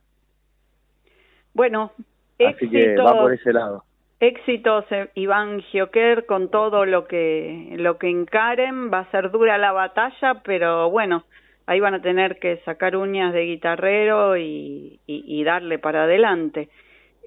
[1.55, 1.93] Bueno,
[2.39, 3.85] Así que va por ese lado.
[4.21, 8.93] Éxitos, eh, Iván Gioquer, con todo lo que, lo que encaren.
[8.93, 11.25] Va a ser dura la batalla, pero bueno,
[11.67, 16.69] ahí van a tener que sacar uñas de guitarrero y, y darle para adelante.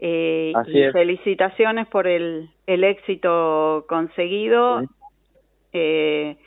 [0.01, 4.83] Eh, y felicitaciones por el, el éxito conseguido.
[5.77, 6.37] Eh,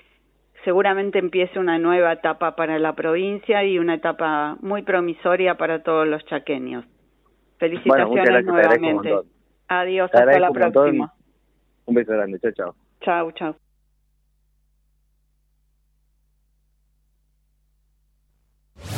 [0.65, 6.07] seguramente empiece una nueva etapa para la provincia y una etapa muy promisoria para todos
[6.09, 6.87] los chaqueños.
[7.59, 9.15] Felicitaciones nuevamente.
[9.69, 11.13] Adiós, hasta la próxima.
[11.85, 12.75] Un beso grande, chao, chao.
[13.03, 13.57] Chao, chao.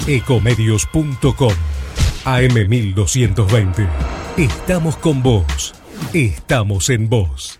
[0.06, 1.54] Ecomedios.com
[2.24, 3.88] AM1220.
[4.36, 5.74] Estamos con vos.
[6.14, 7.59] Estamos en vos.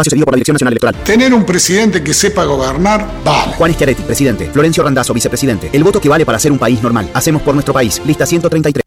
[0.00, 0.94] Espacio seguido por la Dirección Nacional Electoral.
[1.04, 3.52] Tener un presidente que sepa gobernar, vale.
[3.52, 4.50] Juan Schiaretti, presidente.
[4.50, 5.70] Florencio Randazzo, vicepresidente.
[5.72, 7.10] El voto que vale para ser un país normal.
[7.12, 8.00] Hacemos por nuestro país.
[8.06, 8.82] Lista 133.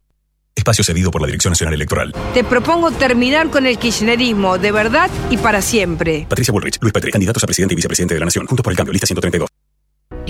[0.56, 2.14] Espacio cedido por la Dirección Nacional Electoral.
[2.32, 6.26] Te propongo terminar con el kirchnerismo de verdad y para siempre.
[6.28, 8.46] Patricia Bullrich, Luis Petri, candidatos a presidente y vicepresidente de la Nación.
[8.46, 8.92] Juntos por el cambio.
[8.92, 9.63] Lista 132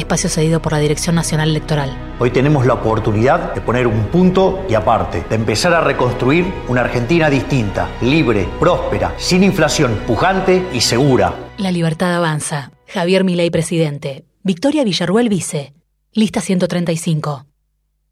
[0.00, 1.96] espacio cedido por la Dirección Nacional Electoral.
[2.18, 6.83] Hoy tenemos la oportunidad de poner un punto y aparte, de empezar a reconstruir una
[6.83, 11.35] Argentina distinta, libre, próspera, sin inflación, pujante y segura.
[11.59, 12.72] La libertad avanza.
[12.87, 14.24] Javier Milei, presidente.
[14.42, 15.74] Victoria Villarruel, vice.
[16.12, 17.46] Lista 135.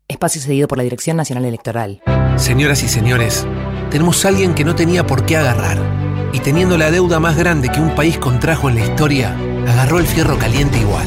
[0.08, 2.02] Espacio cedido por la Dirección Nacional Electoral.
[2.36, 3.46] Señoras y señores,
[3.90, 5.78] tenemos a alguien que no tenía por qué agarrar.
[6.32, 9.36] Y teniendo la deuda más grande que un país contrajo en la historia,
[9.68, 11.06] agarró el fierro caliente igual.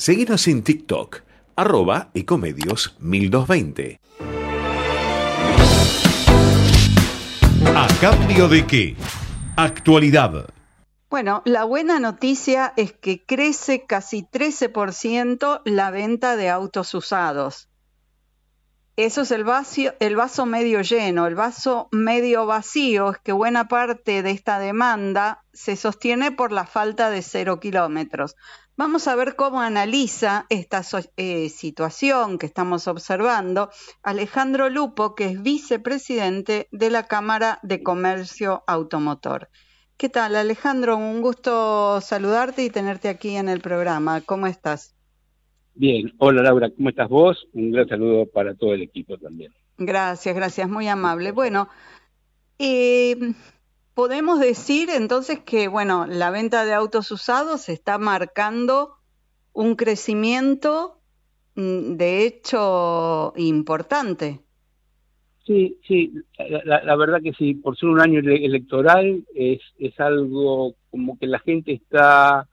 [0.00, 1.22] Seguinos en TikTok,
[1.56, 4.00] arroba ecomedios 1220.
[7.74, 8.96] ¿A cambio de qué?
[9.56, 10.50] Actualidad.
[11.10, 17.68] Bueno, la buena noticia es que crece casi 13% la venta de autos usados.
[18.98, 21.28] Eso es el, vaso medio lleno.
[21.28, 26.66] El vaso medio vacío es que buena parte de esta demanda se sostiene por la
[26.66, 28.34] falta de cero kilómetros.
[28.76, 30.82] Vamos a ver cómo analiza esta
[31.16, 33.70] eh, situación que estamos observando
[34.02, 39.48] Alejandro Lupo, que es vicepresidente de la Cámara de Comercio Automotor.
[39.96, 40.96] ¿Qué tal, Alejandro?
[40.96, 44.22] Un gusto saludarte y tenerte aquí en el programa.
[44.22, 44.97] ¿Cómo estás?
[45.78, 47.46] Bien, hola Laura, ¿cómo estás vos?
[47.52, 49.52] Un gran saludo para todo el equipo también.
[49.76, 51.30] Gracias, gracias, muy amable.
[51.30, 51.68] Bueno,
[52.58, 53.16] eh,
[53.94, 58.96] podemos decir entonces que, bueno, la venta de autos usados está marcando
[59.52, 60.98] un crecimiento,
[61.54, 64.40] mm, de hecho, importante.
[65.46, 66.12] Sí, sí,
[66.64, 71.38] la, verdad que sí, por ser un año electoral es, es algo como que la
[71.38, 72.48] gente está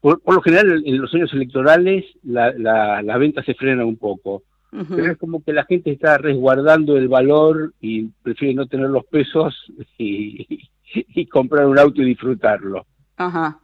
[0.00, 4.42] por, lo general en los años electorales la, la, venta se frena un poco.
[4.70, 9.06] Pero es como que la gente está resguardando el valor y prefiere no tener los
[9.06, 9.54] pesos
[9.96, 10.68] y,
[11.30, 12.86] comprar un auto y disfrutarlo.
[13.16, 13.60] Ajá,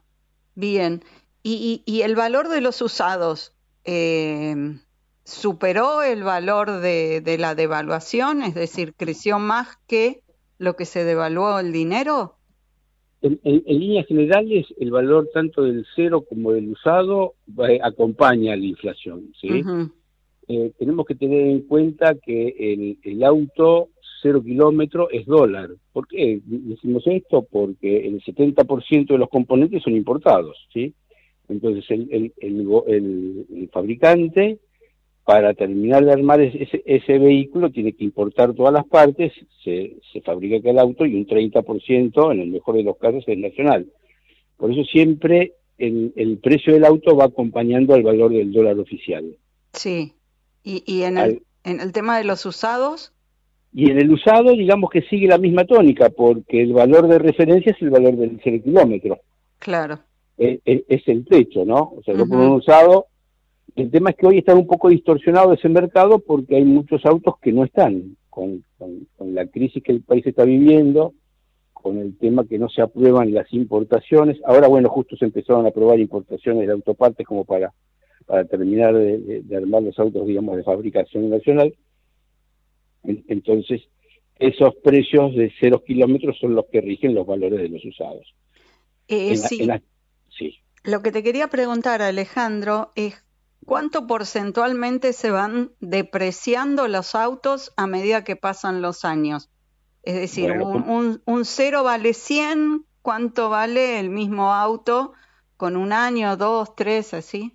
[0.55, 1.05] bien.
[1.42, 3.53] ¿Y, y, el valor de los usados
[3.85, 4.79] eh,
[5.25, 8.42] superó el valor de, de la devaluación?
[8.42, 10.23] Es decir, ¿creció más que
[10.57, 12.38] lo que se devaluó el dinero?
[13.25, 17.33] En, líneas generales, el valor tanto del cero como del usado
[17.83, 19.33] acompaña la inflación.
[19.41, 19.63] ¿sí?
[20.47, 23.89] Eh, tenemos que tener en cuenta que el, auto
[24.21, 25.71] cero kilómetro es dólar.
[25.95, 27.47] ¿Por qué decimos esto?
[27.51, 30.59] Porque el 70% de los componentes son importados.
[30.71, 30.93] ¿sí?
[31.49, 34.59] Entonces, el, el fabricante
[35.25, 39.33] para terminar de armar ese, vehículo tiene que importar todas las partes,
[39.65, 43.39] se, se fabrica aquel auto y un 30% en el mejor de los casos es
[43.39, 43.87] nacional.
[44.59, 49.37] Por eso siempre el, el precio del auto va acompañando al valor del dólar oficial.
[49.73, 50.13] Sí,
[50.63, 53.13] y, y en, el, en el tema de los usados.
[53.73, 57.73] Y en el usado, digamos que sigue la misma tónica, porque el valor de referencia
[57.73, 59.19] es el valor del 0 kilómetro.
[59.59, 59.99] Claro.
[60.37, 61.95] Es, es, el techo, ¿no?
[61.97, 63.07] O sea, yo por un usado
[63.77, 67.35] el tema es que hoy está un poco distorsionado ese mercado porque hay muchos autos
[67.40, 68.64] que no están con,
[69.18, 71.14] la crisis que el país está viviendo,
[71.72, 74.38] con el tema que no se aprueban las importaciones.
[74.44, 77.72] Ahora, bueno, justo se empezaron a aprobar importaciones de autopartes como para,
[78.27, 81.74] para terminar de, armar los autos, digamos, de fabricación nacional.
[83.05, 83.83] Entonces,
[84.38, 88.35] esos precios de cero kilómetros son los que rigen los valores de los usados.
[89.07, 89.68] Eh, sí.
[90.37, 90.59] sí.
[90.83, 93.24] Lo que te quería preguntar, Alejandro, es
[93.64, 99.50] ¿Cuánto porcentualmente se van depreciando los autos a medida que pasan los años?
[100.03, 105.14] Es decir, un, un, cero vale 100, ¿cuánto vale el mismo auto
[105.57, 107.53] con un año, dos, tres, así?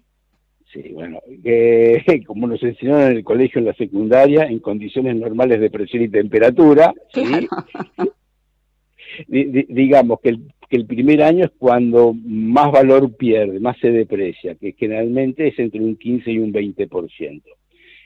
[0.74, 1.20] Sí, bueno,
[2.28, 6.10] como nos enseñaron en el colegio en la secundaria, en condiciones normales de presión y
[6.10, 6.94] temperatura,
[9.28, 14.54] digamos que el que el primer año es cuando más valor pierde, más se deprecia,
[14.56, 17.42] que generalmente es entre un 15 y un 20%.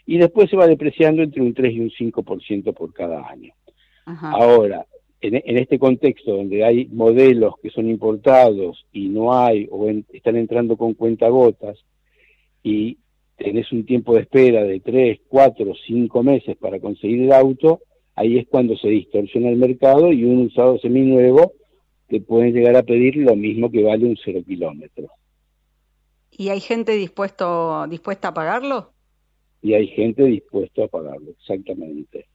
[0.06, 3.54] Y después se va depreciando entre un 3 y un 5% por cada año.
[4.06, 4.86] Ahora,
[5.22, 10.78] en, este contexto donde hay modelos que son importados y no hay, o están entrando
[10.78, 11.78] con cuentagotas,
[12.64, 12.98] y
[13.38, 17.82] tenés un tiempo de espera de 3, 4, 5 meses para conseguir el auto,
[18.16, 21.54] ahí es cuando se distorsiona el mercado y un usado seminuevo
[22.14, 25.08] te pueden llegar a pedir lo mismo que vale un cero kilómetro.
[26.30, 28.92] ¿Y hay gente dispuesto, dispuesta a pagarlo?
[29.64, 32.28] Y hay gente dispuesta a pagarlo, exactamente.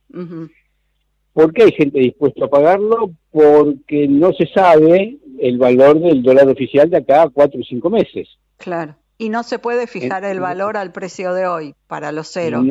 [1.32, 3.12] ¿Por qué hay gente dispuesta a pagarlo?
[3.30, 7.88] Porque no se sabe el valor del dólar oficial de acá a cuatro o cinco
[7.88, 8.26] meses.
[8.56, 8.96] Claro.
[9.16, 12.64] Y no se puede fijar el valor al precio de hoy para los cero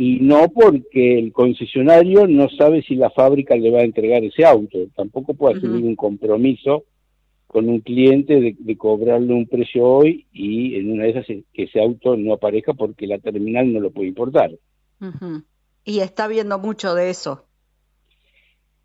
[0.00, 4.44] y no porque el concesionario no sabe si la fábrica le va a entregar ese
[4.44, 4.78] auto.
[4.94, 6.84] Tampoco puede asumir un compromiso
[7.48, 11.80] con un cliente de, cobrarle un precio hoy y en una de esas que ese
[11.80, 14.52] auto no aparezca porque la terminal no lo puede importar.
[15.82, 17.44] Y está viendo mucho de eso.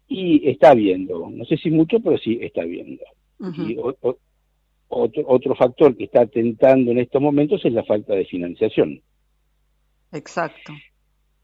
[0.08, 3.04] Y está viendo, no sé si mucho, pero sí está viendo.
[3.60, 4.18] Y otro,
[4.88, 9.00] otro factor que está atentando en estos momentos es la falta de financiación.
[10.12, 10.74] Exacto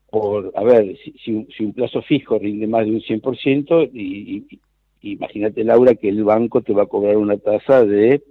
[0.10, 4.60] por, a ver, si, si, un, plazo fijo rinde más de un 100% y,
[5.02, 8.24] imagínate Laura que el banco te va a cobrar una tasa de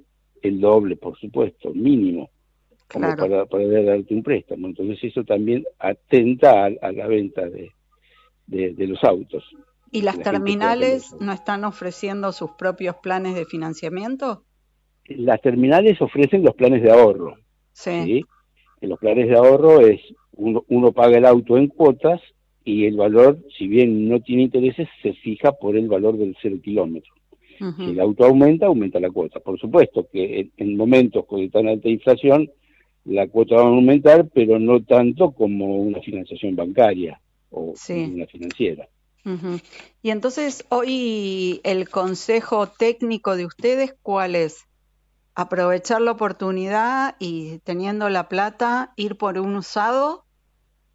[0.42, 2.30] el doble, por supuesto, mínimo,
[2.92, 4.68] como para, para darte un préstamo.
[4.68, 7.72] Entonces eso también atenta a, la venta de,
[8.46, 9.44] de, los autos.
[9.90, 14.44] ¿Y las terminales no están ofreciendo sus propios planes de financiamiento?
[15.06, 17.36] Las terminales ofrecen los planes de ahorro.
[17.72, 18.24] Sí.
[18.80, 20.00] En los planes de ahorro es
[20.38, 22.20] uno, uno paga el auto en cuotas
[22.64, 26.56] y el valor, si bien no tiene intereses, se fija por el valor del cero
[26.62, 27.12] kilómetro.
[27.58, 29.40] Si el auto aumenta, aumenta la cuota.
[29.40, 32.48] Por supuesto que en, momentos con tan alta inflación,
[33.04, 37.20] la cuota va a aumentar, pero no tanto como una financiación bancaria
[37.50, 38.88] o una financiera.
[40.02, 44.66] Y entonces, hoy el consejo técnico de ustedes, ¿cuál es?
[45.34, 50.24] Aprovechar la oportunidad y teniendo la plata, ir por un usado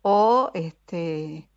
[0.03, 1.47] o este,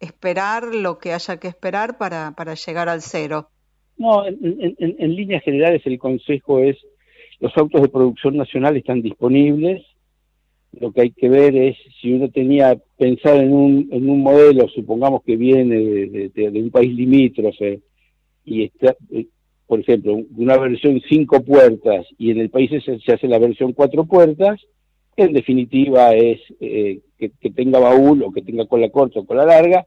[0.00, 3.48] esperar lo que haya que esperar para, para llegar al cero.
[3.96, 6.76] No, en, en, líneas generales el consejo es,
[7.40, 9.82] los autos de producción nacional están disponibles,
[10.78, 14.68] lo que hay que ver es si uno tenía pensado en un, en un modelo,
[14.68, 17.80] supongamos que viene de, un país limítrofe,
[18.44, 19.26] y está, eh,
[19.66, 24.04] por ejemplo, una versión cinco puertas y en el país se, hace la versión cuatro
[24.04, 24.60] puertas,
[25.16, 29.86] en definitiva es eh, que, tenga baúl o que tenga cola corta o cola larga,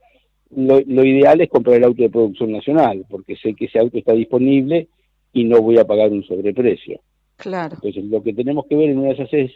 [0.56, 4.14] lo, ideal es comprar el auto de producción nacional, porque sé que ese auto está
[4.14, 4.88] disponible
[5.32, 7.02] y no voy a pagar un sobreprecio.
[7.36, 7.76] Claro.
[7.76, 9.52] Entonces, lo que tenemos que ver en una de esas es,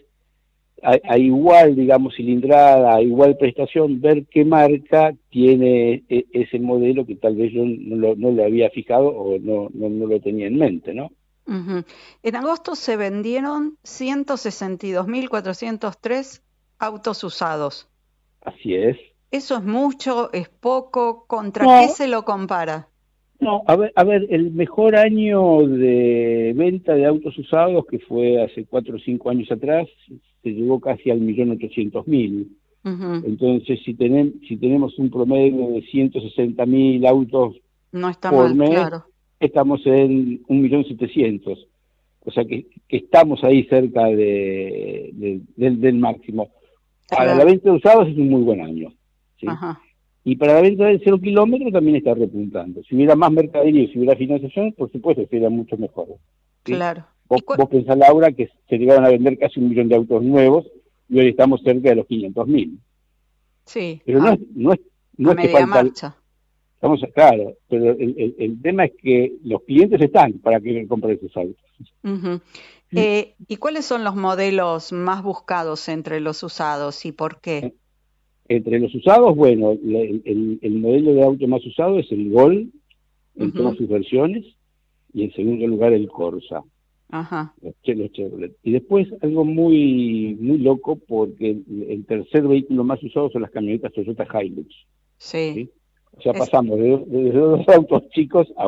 [0.84, 7.16] a, igual, digamos, cilindrada, a igual prestación, ver qué marca tiene e, ese modelo que
[7.16, 10.48] tal vez yo no lo, no lo había fijado o no, no, no, lo tenía
[10.48, 11.12] en mente, ¿no?
[11.46, 16.42] En agosto se vendieron 162.403
[16.80, 17.88] autos usados.
[18.42, 18.98] Así es.
[19.32, 20.32] ¿Eso es mucho?
[20.32, 21.26] ¿Es poco?
[21.28, 22.88] ¿Contra qué se lo compara?
[23.40, 28.42] No, a ver, a ver, el mejor año de venta de autos usados, que fue
[28.42, 29.90] hace cuatro o cinco años atrás,
[30.44, 32.58] se llegó casi al millón ochocientos mil.
[32.86, 37.56] Entonces, si, tenemos si tenemos un promedio de 160 mil autos
[37.94, 39.06] no está por mes, claro.
[39.48, 41.68] Estamos en un millón setecientos.
[42.26, 46.50] O sea que, estamos ahí cerca de, del, máximo.
[47.10, 48.94] Para la venta de usados es un muy buen año.
[50.24, 52.82] Y para la venta del cero kilómetro también está repuntando.
[52.84, 56.08] Si hubiera más mercadería y si hubiera financiación, por supuesto, sería mucho mejor.
[56.64, 57.06] Claro.
[57.28, 60.66] Vos, pensás, Laura, que se llegaron a vender casi un millón de autos nuevos
[61.10, 62.80] y hoy estamos cerca de los 500 mil.
[63.66, 64.02] Sí.
[64.06, 64.80] Pero no, es, no es,
[65.18, 66.16] no es que falta,
[66.84, 71.32] Estamos, claro, pero el, el, tema es que los clientes están para que compren esos
[71.38, 71.64] autos.
[72.92, 77.58] Eh, ¿Y cuáles son los modelos más buscados entre los usados y por qué?
[77.58, 77.74] Eh,
[78.50, 82.70] entre los usados, bueno, el, modelo de auto más usado es el Gol,
[83.38, 84.46] en todas sus versiones,
[85.14, 86.64] y en segundo lugar el Corsa.
[87.12, 87.54] Ajá.
[87.62, 88.58] Los, Chevrolet.
[88.62, 91.52] Y después algo muy muy loco porque
[91.88, 94.68] el, tercer vehículo más usado son las camionetas Toyota Hilux.
[95.18, 95.70] Sí.
[96.18, 98.66] O sea, pasamos de, dos autos chicos a,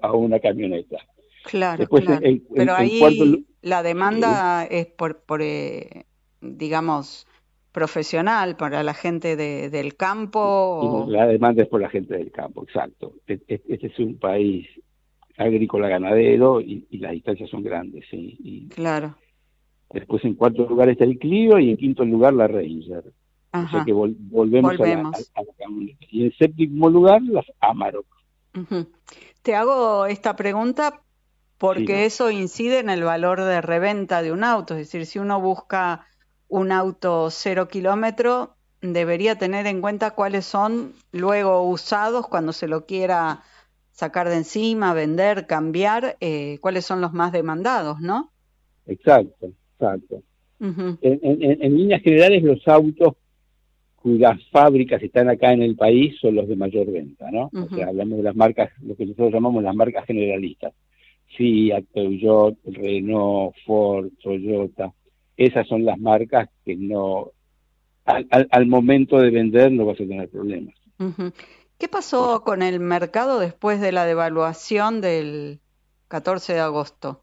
[0.00, 0.98] a, una camioneta.
[1.44, 2.22] Claro, claro.
[2.54, 6.06] Pero ahí la demanda es por, por eh,
[6.40, 7.26] digamos,
[7.74, 11.06] profesional para la gente de, del campo?
[11.08, 13.14] La demanda es por la gente del campo, exacto.
[13.26, 14.66] Este es un país
[15.36, 18.04] agrícola ganadero y, las distancias son grandes.
[18.10, 18.68] ¿sí?
[18.74, 19.16] claro.
[19.92, 23.04] Después en cuarto lugar está el Clio y en quinto lugar la Ranger.
[23.54, 25.12] O sea que volvemos, A, la,
[26.10, 28.06] Y en séptimo lugar las Amarok.
[29.42, 31.00] Te hago esta pregunta
[31.58, 34.74] porque eso incide en el valor de reventa de un auto.
[34.74, 36.06] Es decir, si uno busca
[36.48, 42.84] un auto cero kilómetro debería tener en cuenta cuáles son luego usados cuando se lo
[42.84, 43.42] quiera
[43.92, 48.30] sacar de encima, vender, cambiar, eh, cuáles son los más demandados, ¿no?
[48.86, 50.22] Exacto, exacto.
[50.60, 53.14] en, líneas generales, los autos
[54.04, 57.50] cuyas fábricas están acá en el país son los de mayor venta, ¿no?
[57.54, 60.74] O sea, hablamos de las marcas, lo que nosotros llamamos las marcas generalistas.
[61.38, 64.92] Fiat, Peugeot, Renault, Ford, Toyota
[65.36, 67.32] esas son las marcas que no,
[68.04, 70.74] al, momento de vender no vas a tener problemas.
[71.78, 75.60] ¿Qué pasó con el mercado después de la devaluación del
[76.08, 77.22] 14 de agosto?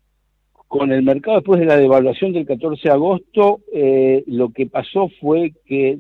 [0.68, 5.10] Con el mercado después de la devaluación del 14 de agosto, eh, lo que pasó
[5.22, 6.00] fue que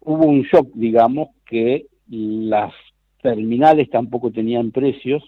[0.00, 2.72] hubo un shock, digamos, que las
[3.22, 5.22] terminales tampoco tenían precios,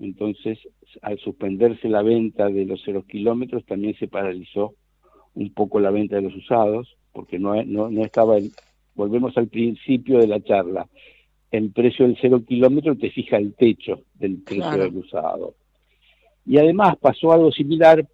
[0.00, 0.58] entonces
[1.02, 4.74] al suspenderse la venta de los cero kilómetros también se paralizó
[5.34, 8.36] un poco la venta de los usados, porque no, no, no estaba,
[8.94, 10.88] volvemos al principio de la charla,
[11.50, 15.54] el precio del cero kilómetro te fija el techo del precio del usado.
[16.46, 18.06] Y además pasó algo similar,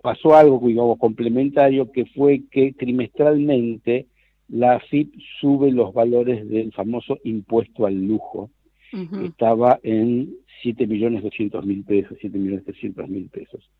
[0.00, 4.06] pasó algo, digamos, complementario, que fue que trimestralmente
[4.52, 8.50] la AFIP sube los valores del famoso impuesto al lujo,
[8.90, 13.70] que estaba en 7.200.000 pesos, 7.300.000 pesos.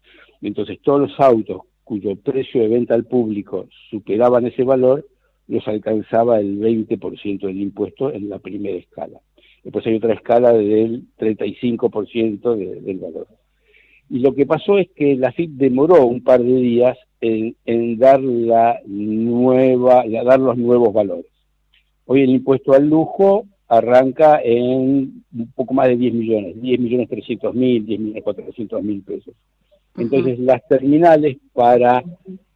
[0.40, 5.06] Entonces todos los autos cuyo precio de venta al público superaban ese valor,
[5.46, 9.20] los alcanzaba el 20% del impuesto en la primera escala.
[9.62, 13.26] Después hay otra escala del 35% del valor.
[14.08, 18.20] Y lo que pasó es que la FIP demoró un par de días en, dar
[18.20, 21.26] la nueva, dar los nuevos valores.
[22.06, 27.08] Hoy el impuesto al lujo arranca en un poco más de 10 millones, 10 millones
[27.08, 29.34] 300 mil, 10 millones 400 mil pesos.
[29.96, 32.02] Entonces las terminales para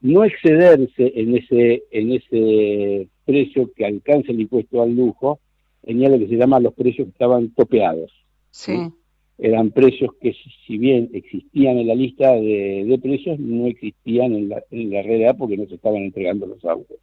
[0.01, 5.39] no excederse en ese, en ese precio que alcanza el impuesto al lujo,
[5.83, 8.13] tenía lo que se llama los precios que estaban topeados.
[8.51, 8.91] Sí.
[9.39, 10.35] Eran precios que
[10.67, 15.37] si bien existían en la lista de, precios, no existían en la, en la realidad
[15.39, 16.97] porque no se estaban entregando los autos.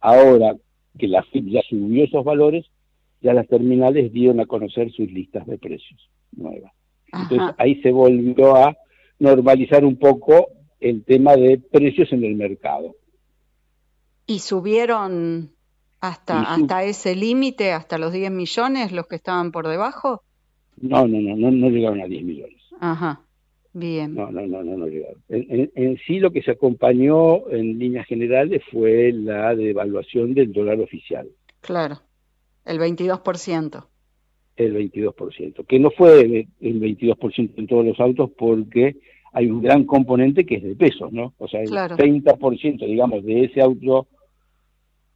[0.00, 0.56] Ahora
[0.98, 2.66] que la FIP ya subió esos valores,
[3.20, 6.72] ya las terminales dieron a conocer sus listas de precios nuevas.
[7.12, 8.76] Entonces ahí se volvió a
[9.18, 10.48] normalizar un poco
[10.80, 12.96] el tema de precios en el mercado.
[14.26, 15.50] ¿Y subieron
[16.00, 20.22] hasta, hasta ese límite, hasta los 10 millones, los que estaban por debajo?
[20.80, 22.60] No, no, no, no, no llegaron a 10 millones.
[22.80, 23.20] Ajá,
[23.72, 24.14] bien.
[24.14, 25.22] No, no, no, no, no llegaron.
[25.28, 30.80] En, en, sí lo que se acompañó en líneas generales fue la devaluación del dólar
[30.80, 31.28] oficial.
[31.60, 32.00] Claro,
[32.64, 33.86] el 22%.
[34.56, 38.96] El 22%, que no fue el 22% en todos los autos porque
[39.32, 41.34] hay un gran componente que es de pesos, ¿no?
[41.38, 44.08] O sea, el 30%, digamos, de ese auto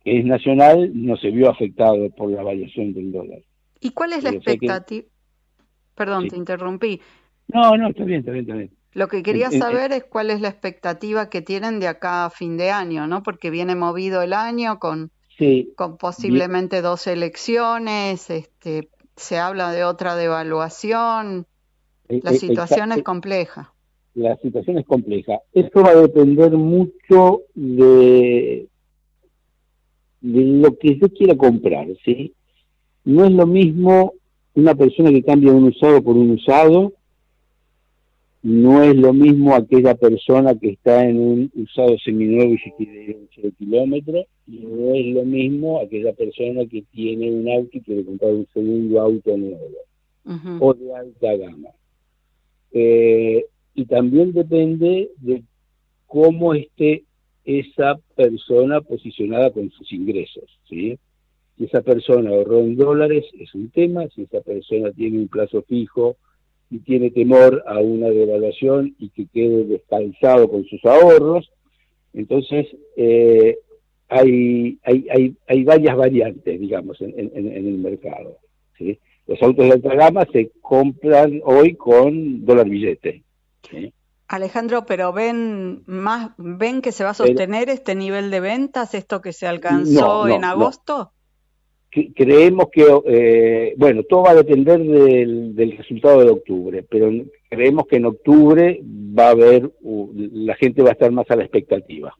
[0.05, 3.41] que es nacional no se vio afectado por la variación del dólar.
[3.81, 5.07] ¿Y cuál es la expectativa?
[5.95, 7.01] Perdón, te interrumpí.
[7.49, 8.71] No, no, está bien, está bien, está bien.
[8.93, 12.57] Lo que quería saber es cuál es la expectativa que tienen de acá a fin
[12.57, 13.23] de año, ¿no?
[13.23, 15.11] Porque viene movido el año con,
[15.75, 21.47] con posiblemente dos elecciones, este, se habla de otra devaluación,
[22.09, 23.75] eh, la eh, situación es compleja
[24.15, 25.41] la situación es compleja.
[25.53, 28.69] Esto va a depender mucho de,
[30.21, 32.33] de lo que yo quiera comprar, ¿sí?
[33.05, 34.15] No es lo mismo
[34.55, 36.93] una persona que cambia un usado por un usado,
[38.43, 43.05] no es lo mismo aquella persona que está en un usado seminuevo y se quiere
[43.05, 47.49] ir a un cero kilómetro, y no es lo mismo aquella persona que tiene un
[47.51, 49.69] auto y quiere comprar un segundo auto nuevo
[50.61, 51.71] o de alta gama.
[52.73, 55.43] Eh, y también depende de
[56.07, 57.05] cómo esté
[57.45, 60.99] esa persona posicionada con sus ingresos, ¿sí?
[61.57, 65.63] Si esa persona ahorró en dólares es un tema, si esa persona tiene un plazo
[65.63, 66.17] fijo
[66.71, 71.51] y tiene temor a una devaluación y que quede descansado con sus ahorros,
[72.13, 73.59] entonces eh,
[74.09, 78.39] hay, hay, hay, hay, varias variantes, digamos, en, en, en el mercado.
[78.77, 78.99] ¿sí?
[79.27, 83.23] Los autos de alta gama se compran hoy con dólar billete,
[84.29, 89.21] Alejandro, pero ven más, ven que se va a sostener este nivel de ventas, esto
[89.21, 91.13] que se alcanzó en agosto.
[92.15, 97.11] Creemos que, eh, bueno, todo va a depender del, resultado de octubre, pero
[97.49, 101.45] creemos que en octubre va a haber, la gente va a estar más a la
[101.45, 102.13] expectativa.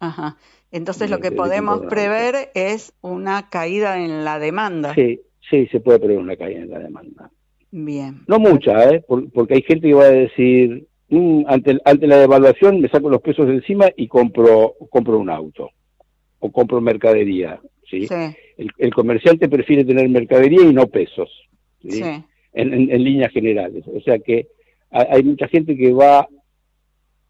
[0.00, 0.36] Ajá.
[0.72, 4.94] Entonces lo que podemos prever es una caída en la demanda.
[4.94, 7.30] Sí, sí, se puede prever una caída en la demanda.
[7.70, 8.22] Bien.
[8.26, 9.04] No mucha, ¿eh?
[9.06, 13.22] porque hay gente que va a decir, mm, ante, ante la devaluación me saco los
[13.22, 15.70] pesos de encima y compro, compro un auto
[16.40, 17.60] o compro mercadería.
[17.92, 18.08] ¿Sí?
[18.78, 21.30] El, comerciante prefiere tener mercadería y no pesos.
[21.80, 22.02] ¿sí?
[22.52, 23.84] En, en, líneas generales.
[23.86, 24.48] O sea que
[24.90, 26.28] hay mucha gente que va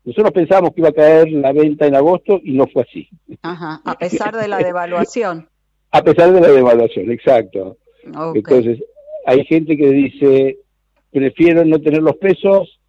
[0.04, 3.08] nosotros pensábamos que iba a caer la venta en agosto y no fue así.
[3.42, 5.48] Ajá, a pesar de la devaluación.
[5.90, 7.76] a pesar de la devaluación, exacto.
[8.34, 8.82] Entonces,
[9.26, 10.58] hay gente que dice,
[11.12, 12.80] prefiero no tener los pesos,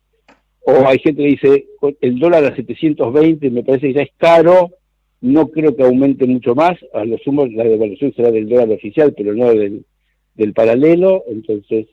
[0.61, 1.65] o hay gente que dice,
[2.01, 4.71] el dólar a 720 me parece que ya es caro,
[5.23, 9.13] no creo que aumente mucho más, a lo sumo la devaluación será del dólar oficial,
[9.15, 9.85] pero no del,
[10.35, 11.87] del paralelo, entonces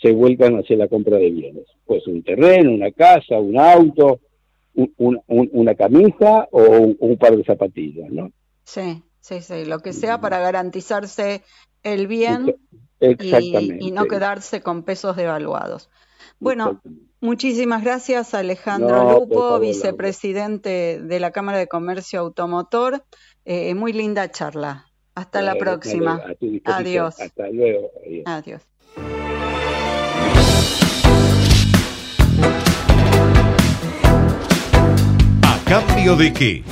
[0.00, 1.66] se vuelcan hacia la compra de bienes.
[1.84, 4.20] Pues un terreno, una casa, un auto,
[4.96, 8.32] una camisa o un, un, par de zapatillas, ¿no?
[8.64, 11.42] Sí, sí, sí, lo que sea para garantizarse
[11.82, 12.56] el bien
[12.98, 15.90] y, no quedarse con pesos devaluados.
[16.44, 16.82] Bueno,
[17.22, 23.02] muchísimas gracias Alejandro Lupo, vicepresidente de la Cámara de Comercio Automotor.
[23.46, 24.84] Eh, muy linda charla.
[25.14, 26.22] Hasta la próxima.
[26.64, 27.18] Adiós.
[27.18, 27.90] Hasta luego.
[28.26, 28.62] Adiós.
[35.42, 36.62] ¿A cambio de qué?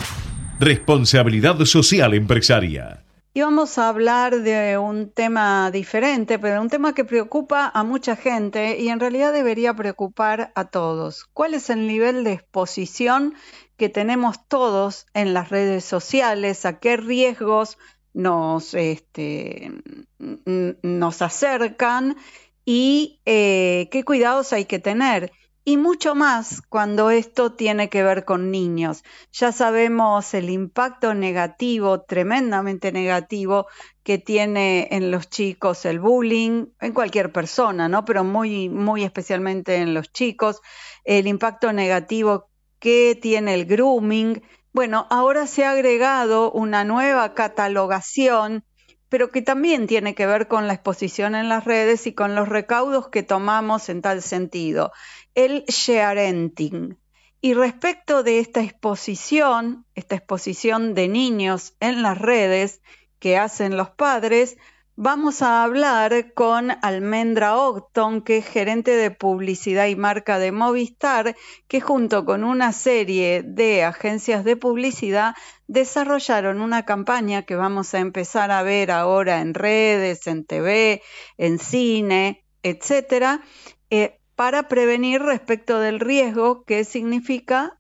[0.61, 3.02] Responsabilidad social empresaria.
[3.35, 8.15] Y vamos a hablar de un tema diferente, pero un tema que preocupa a mucha
[8.15, 11.25] gente y en realidad debería preocupar a todos.
[11.33, 13.35] ¿Cuál es el nivel de exposición
[13.79, 16.67] que tenemos todos en las redes sociales?
[16.67, 17.79] ¿A qué riesgos
[18.13, 19.73] nos, este,
[20.19, 22.19] nos acercan?
[22.67, 25.33] ¿Y eh, qué cuidados hay que tener?
[25.65, 29.05] Y mucho más cuando esto tiene que ver con niños.
[29.33, 33.67] Ya sabemos el impacto negativo, tremendamente negativo,
[34.03, 38.05] que tiene en los chicos el bullying, en cualquier persona, ¿no?
[38.05, 40.61] Pero muy, muy especialmente en los chicos,
[41.05, 42.49] el impacto negativo
[42.81, 44.43] que tiene el grooming.
[44.73, 48.65] Bueno, ahora se ha agregado una nueva catalogación
[49.13, 52.49] pero que también tiene que ver con la exposición en las redes y con los
[52.49, 54.91] recaudos que tomamos en tal sentido
[55.35, 56.99] el sharenting.
[57.41, 62.83] Y respecto de esta exposición, esta exposición de niños en las redes
[63.19, 64.57] que hacen los padres,
[64.95, 71.35] vamos a hablar con Almendra Octon, que es gerente de publicidad y marca de Movistar,
[71.67, 75.35] que junto con una serie de agencias de publicidad
[75.67, 81.03] desarrollaron una campaña que vamos a empezar a ver ahora en redes, en TV,
[81.39, 83.43] en cine, etcétera,
[83.91, 87.79] eh, para prevenir respecto del riesgo que significa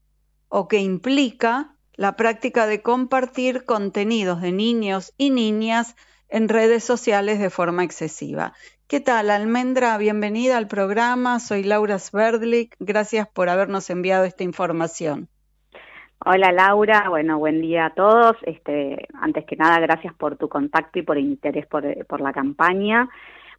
[0.48, 5.96] o que implica la práctica de compartir contenidos de niños y niñas
[6.28, 8.52] en redes sociales de forma excesiva.
[8.86, 9.98] ¿Qué tal, Almendra?
[9.98, 11.40] Bienvenida al programa.
[11.40, 12.76] Soy Laura Sverdlik.
[12.78, 15.26] Gracias por habernos enviado esta información.
[16.24, 18.36] Hola Laura, bueno, buen día a todos.
[18.42, 22.32] Este, antes que nada, gracias por tu contacto y por el interés por, por la
[22.32, 23.08] campaña.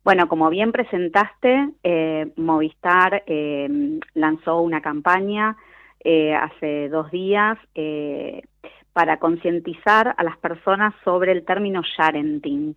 [0.04, 5.56] Bueno, como bien presentaste, eh, Movistar eh, lanzó una campaña
[6.04, 7.58] eh, hace dos días
[8.92, 12.76] para concientizar a las personas sobre el término sharenting.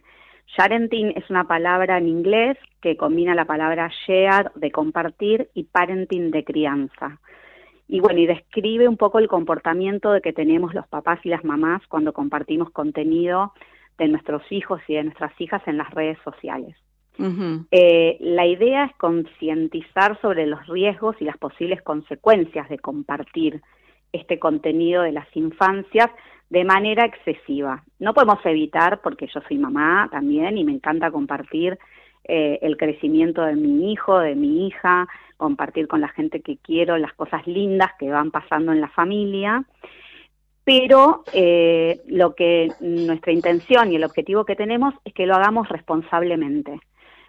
[0.57, 6.31] Sharenting es una palabra en inglés que combina la palabra share, de compartir, y parenting,
[6.31, 7.19] de crianza.
[7.89, 11.45] Y bueno, y describe un poco el comportamiento de que tenemos los papás y las
[11.45, 13.53] mamás cuando compartimos contenido
[13.99, 16.77] de nuestros hijos y de nuestras hijas en las redes sociales.
[17.71, 23.63] Eh, la idea es concientizar sobre los riesgos y las posibles consecuencias de compartir
[24.13, 26.11] este contenido de las infancias
[26.51, 27.83] de manera excesiva.
[27.99, 31.79] No podemos evitar, porque yo soy mamá también y me encanta compartir
[32.25, 36.99] eh, el crecimiento de mi hijo, de mi hija, compartir con la gente que quiero
[36.99, 39.65] las cosas lindas que van pasando en la familia,
[40.65, 45.69] pero eh, lo que nuestra intención y el objetivo que tenemos es que lo hagamos
[45.69, 46.81] responsablemente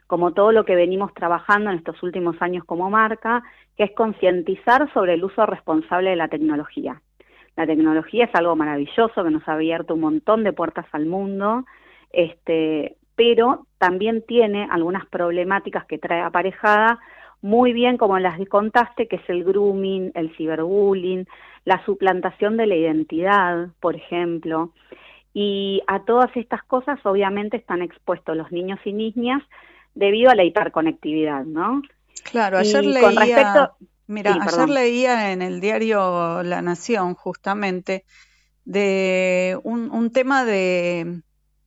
[0.08, 3.44] como todo lo que venimos trabajando en estos últimos años como marca,
[3.76, 7.02] que es concientizar sobre el uso responsable de la tecnología.
[7.58, 11.66] La tecnología es algo maravilloso que nos ha abierto un montón de puertas al mundo,
[12.12, 17.00] este, pero también tiene algunas problemáticas que trae aparejada,
[17.42, 21.28] muy bien como las contaste, que es el grooming, el ciberbullying,
[21.66, 24.72] la suplantación de la identidad, por ejemplo.
[25.34, 29.44] Y a todas estas cosas obviamente están expuestos los niños y niñas
[29.98, 31.82] debido a la hiperconectividad, ¿no?
[32.24, 33.72] Claro, ayer leía,
[34.06, 38.06] mira, ayer leía en el diario La Nación justamente
[38.66, 41.22] de un, tema de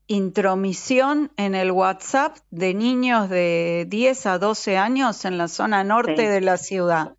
[0.06, 6.28] intromisión en el WhatsApp de niños de 10 a 12 años en la zona norte
[6.28, 7.16] de la ciudad.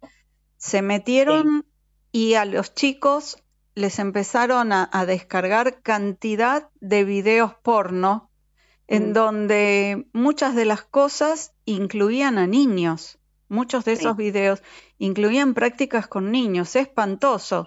[0.58, 1.66] Se metieron
[2.12, 3.38] y a los chicos
[3.74, 8.31] les empezaron a, a, descargar cantidad de videos porno
[8.92, 9.14] en mm.
[9.14, 13.18] donde muchas de las cosas incluían a niños.
[13.48, 14.62] Muchos de esos videos
[14.98, 16.76] incluían prácticas con niños.
[16.76, 17.66] Es espantoso.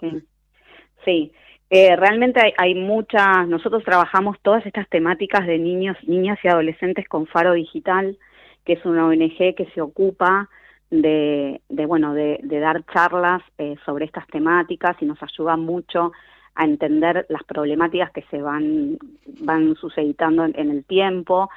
[1.03, 1.31] Sí.
[1.69, 7.07] Eh, realmente hay, hay, muchas, nosotros trabajamos todas estas temáticas de niños, niñas y adolescentes
[7.07, 8.17] con Faro Digital,
[8.63, 10.49] que es una ONG que se ocupa
[10.89, 16.11] de, de bueno, de, dar charlas eh, sobre estas temáticas y nos ayuda mucho
[16.55, 18.97] a entender las problemáticas que se van,
[19.41, 21.49] van suceditando en, el tiempo.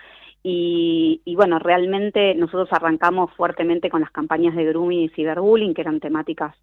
[0.43, 6.01] Y, bueno, realmente nosotros arrancamos fuertemente con las campañas de grooming y ciberbullying, que eran
[6.01, 6.55] temáticas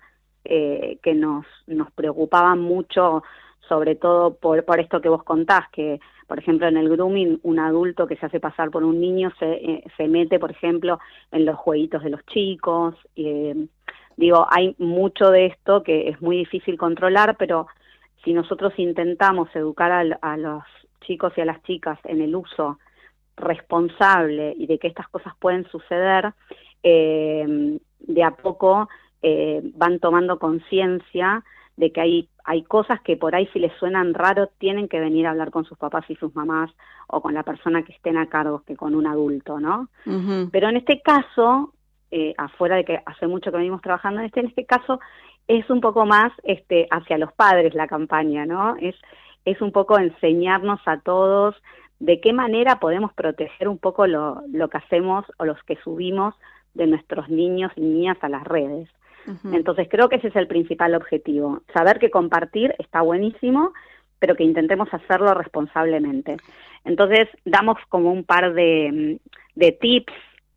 [0.43, 3.23] eh, que nos, nos preocupaban mucho,
[3.67, 7.59] sobre todo por, por esto que vos contás, que por ejemplo en el grooming un
[7.59, 10.99] adulto que se hace pasar por un niño se, eh, se mete, por ejemplo,
[11.31, 12.95] en los jueguitos de los chicos.
[13.15, 13.67] Eh,
[14.17, 17.67] digo, hay mucho de esto que es muy difícil controlar, pero
[18.25, 20.63] si nosotros intentamos educar a, los
[21.01, 22.79] chicos y a las chicas en el uso
[23.37, 26.33] responsable y de que estas cosas pueden suceder,
[26.83, 28.89] eh, de a poco
[29.21, 31.43] eh, van tomando conciencia
[31.77, 35.27] de que hay, hay cosas que por ahí si les suenan raro tienen que venir
[35.27, 36.71] a hablar con sus papás y sus mamás
[37.07, 39.89] o con la persona que estén a cargo que con un adulto, ¿no?
[40.51, 41.73] Pero en este caso,
[42.11, 44.99] eh, afuera de que hace mucho que venimos trabajando en este, en este caso
[45.47, 48.75] es un poco más este, hacia los padres la campaña, ¿no?
[48.77, 48.95] Es,
[49.45, 51.55] es un poco enseñarnos a todos
[51.99, 56.35] de qué manera podemos proteger un poco lo, lo que hacemos o los que subimos
[56.73, 58.89] de nuestros niños y niñas a las redes.
[59.51, 63.73] Entonces creo que ese es el principal objetivo, saber que compartir está buenísimo,
[64.19, 66.37] pero que intentemos hacerlo responsablemente.
[66.83, 69.19] Entonces damos como un par de,
[69.55, 70.13] de tips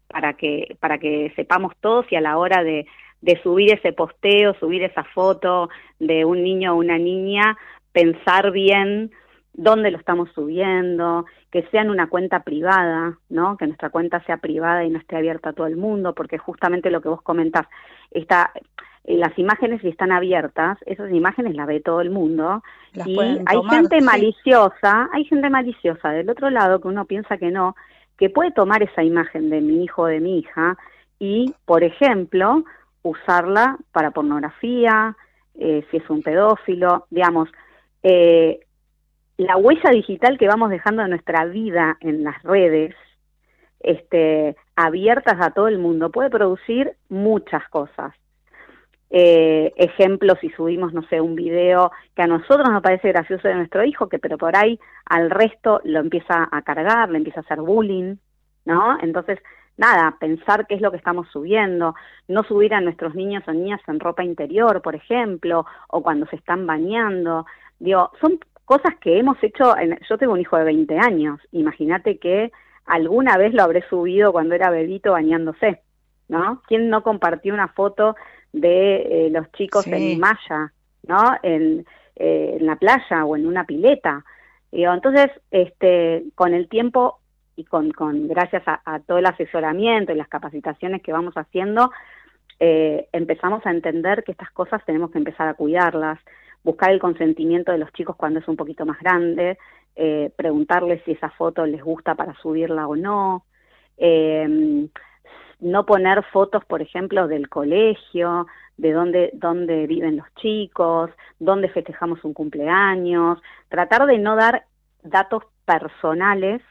[0.06, 2.86] para que, para que sepamos todos y a la hora de,
[3.20, 7.56] de subir ese posteo, subir esa foto de un niño o una niña,
[7.92, 9.10] pensar bien
[9.58, 13.56] dónde lo estamos subiendo, que sea en una cuenta privada, ¿no?
[13.56, 16.90] Que nuestra cuenta sea privada y no esté abierta a todo el mundo, porque justamente
[16.90, 17.66] lo que vos comentás,
[18.12, 18.52] está,
[19.02, 22.62] eh, las imágenes si están abiertas, esas imágenes las ve todo el mundo
[23.04, 27.74] y hay gente maliciosa, hay gente maliciosa del otro lado que uno piensa que no,
[28.16, 30.76] que puede tomar esa imagen de mi hijo o de mi hija
[31.18, 32.64] y, por ejemplo,
[33.02, 35.16] usarla para pornografía,
[35.54, 37.48] eh, si es un pedófilo, digamos,
[38.02, 38.60] eh,
[39.36, 42.94] la huella digital que vamos dejando en nuestra vida en las redes,
[43.80, 48.14] este, abiertas a todo el mundo, puede producir muchas cosas.
[49.10, 53.54] Eh, ejemplos si subimos, no sé, un video que a nosotros nos parece gracioso de
[53.54, 57.42] nuestro hijo, que pero por ahí al resto lo empieza a cargar, le empieza a
[57.42, 58.16] hacer bullying,
[58.66, 58.98] ¿no?
[59.00, 59.38] Entonces,
[59.78, 61.94] nada, pensar qué es lo que estamos subiendo,
[62.26, 66.36] no subir a nuestros niños o niñas en ropa interior, por ejemplo, o cuando se
[66.36, 67.46] están bañando.
[67.78, 69.74] Digo, son cosas que hemos hecho,
[70.08, 72.52] yo tengo un hijo de 20 años, imagínate que
[72.84, 75.80] alguna vez lo habré subido cuando era bebito bañándose,
[76.28, 76.62] ¿no?
[76.66, 78.16] ¿Quién no compartió una foto
[78.52, 80.72] de eh, los chicos en malla,
[81.06, 81.36] ¿no?
[81.42, 84.24] En, eh, en, la playa o en una pileta.
[84.72, 87.20] Digo, entonces, este, con el tiempo
[87.58, 91.90] y con, con gracias a, todo el asesoramiento y las capacitaciones que vamos haciendo,
[92.60, 96.20] eh, empezamos a entender que estas cosas tenemos que empezar a cuidarlas,
[96.62, 99.58] buscar el consentimiento de los chicos cuando es un poquito más grande,
[99.96, 103.44] eh, preguntarles si esa foto les gusta para subirla o no,
[103.96, 104.88] eh,
[105.58, 108.46] no poner fotos, por ejemplo, del colegio,
[108.76, 114.64] de dónde, dónde viven los chicos, dónde festejamos un cumpleaños, tratar de no dar
[115.02, 116.62] datos personales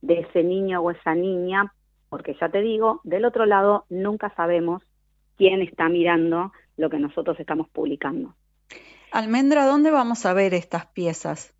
[0.00, 1.72] de ese niño o esa niña,
[2.08, 4.82] porque ya te digo, del otro lado nunca sabemos
[5.36, 8.34] quién está mirando lo que nosotros estamos publicando.
[9.12, 11.54] Almendra, ¿dónde vamos a ver estas piezas?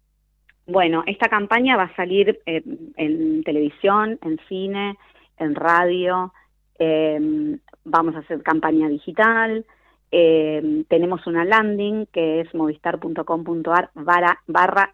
[0.67, 4.99] Bueno, esta campaña va a salir en televisión, en cine,
[5.39, 6.33] en radio,
[6.79, 9.65] eh, vamos a hacer campaña digital,
[10.11, 14.93] eh, tenemos una landing que es movistar.com.ar barra, barra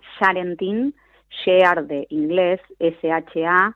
[1.44, 3.72] share de inglés, S-H-A-R-E,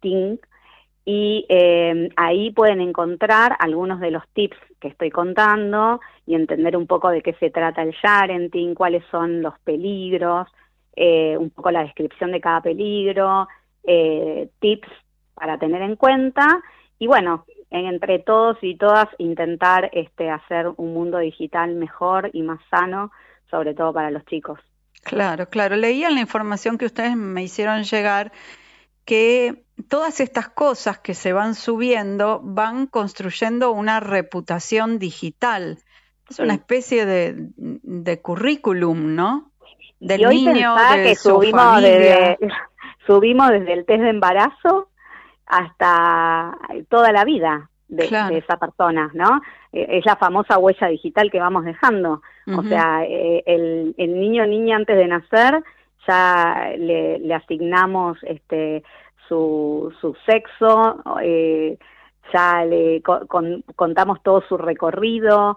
[0.00, 0.38] Ting,
[1.08, 6.88] y eh, ahí pueden encontrar algunos de los tips que estoy contando y entender un
[6.88, 10.48] poco de qué se trata el Sharenting, cuáles son los peligros,
[10.96, 13.46] eh, un poco la descripción de cada peligro,
[13.84, 14.88] eh, tips
[15.34, 16.60] para tener en cuenta
[16.98, 22.60] y bueno, entre todos y todas intentar este, hacer un mundo digital mejor y más
[22.68, 23.12] sano,
[23.48, 24.58] sobre todo para los chicos.
[25.02, 25.76] Claro, claro.
[25.76, 28.32] Leía en la información que ustedes me hicieron llegar
[29.04, 35.78] que todas estas cosas que se van subiendo van construyendo una reputación digital.
[36.28, 39.52] Es una especie de, de currículum, ¿no?
[40.00, 42.38] Del niño, de que subimos desde,
[43.06, 44.90] subimos desde el test de embarazo
[45.46, 48.04] hasta toda la vida de,
[48.38, 49.40] esa persona, ¿no?
[49.72, 52.22] Eh, es la famosa huella digital que vamos dejando.
[52.56, 55.62] O sea, eh, el, el, niño o niña antes de nacer
[56.06, 58.84] ya le, asignamos este
[59.28, 61.76] su, su sexo, eh,
[62.32, 63.02] ya le
[63.74, 65.56] contamos todo su recorrido,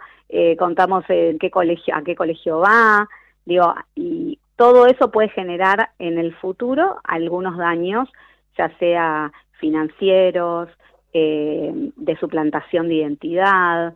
[0.57, 3.07] contamos en qué colegio, a qué colegio va,
[3.45, 8.09] digo, y todo eso puede generar en el futuro algunos daños,
[8.57, 10.69] ya sea financieros,
[11.13, 13.93] eh, de suplantación de identidad,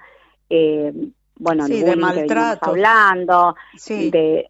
[0.49, 0.93] eh,
[1.36, 2.70] bueno, de maltrato.
[2.70, 3.55] hablando,
[3.88, 4.49] de,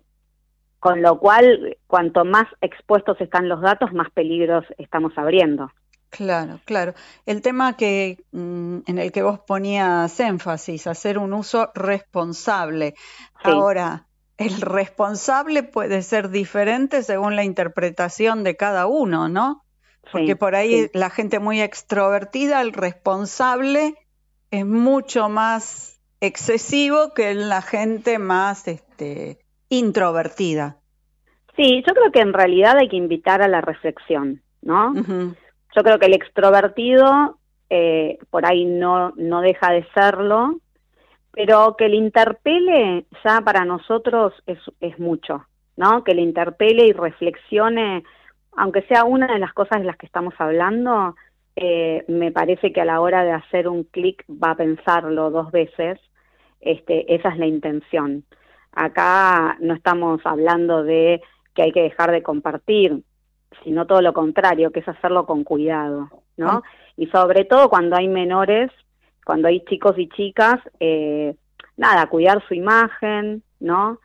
[0.80, 5.72] con lo cual, cuanto más expuestos están los datos, más peligros estamos abriendo.
[6.10, 6.94] Claro, claro.
[7.26, 12.94] El tema que mm, en el que vos ponías énfasis, hacer un uso responsable.
[13.44, 14.06] Ahora,
[14.38, 19.63] el responsable puede ser diferente según la interpretación de cada uno, ¿no?
[20.12, 23.96] Porque por ahí la gente muy extrovertida, el responsable
[24.52, 29.40] es mucho más excesivo que la gente más este,
[29.70, 30.78] introvertida.
[31.56, 34.94] Sí, yo creo que en realidad hay que invitar a la reflexión, ¿no?
[34.96, 37.38] Yo creo que el extrovertido
[37.70, 40.60] eh, por ahí no, no deja de serlo,
[41.32, 45.46] pero que le interpele ya para nosotros es, es mucho,
[45.76, 46.04] ¿no?
[46.04, 48.04] Que le interpele y reflexione,
[48.58, 51.16] aunque sea una de las cosas de las que estamos hablando,
[51.56, 55.52] eh, me parece que a la hora de hacer un clic va a pensarlo dos
[55.52, 56.00] veces,
[56.62, 58.24] este, esa es la intención.
[58.72, 61.22] Acá no estamos hablando de
[61.54, 63.04] que hay que dejar de compartir,
[63.64, 66.50] sino todo lo contrario, que es hacerlo con cuidado, ¿no?
[66.50, 66.62] Ah.
[66.98, 68.72] Y sobre todo cuando hay menores
[69.24, 71.36] cuando hay chicos y chicas, eh,
[71.78, 74.00] nada, cuidar su imagen, ¿no?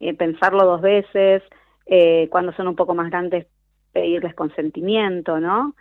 [0.00, 1.42] Eh, pensarlo dos veces,
[1.90, 3.46] eh, cuando son un poco más grandes,
[3.92, 5.74] pedirles consentimiento, ¿no?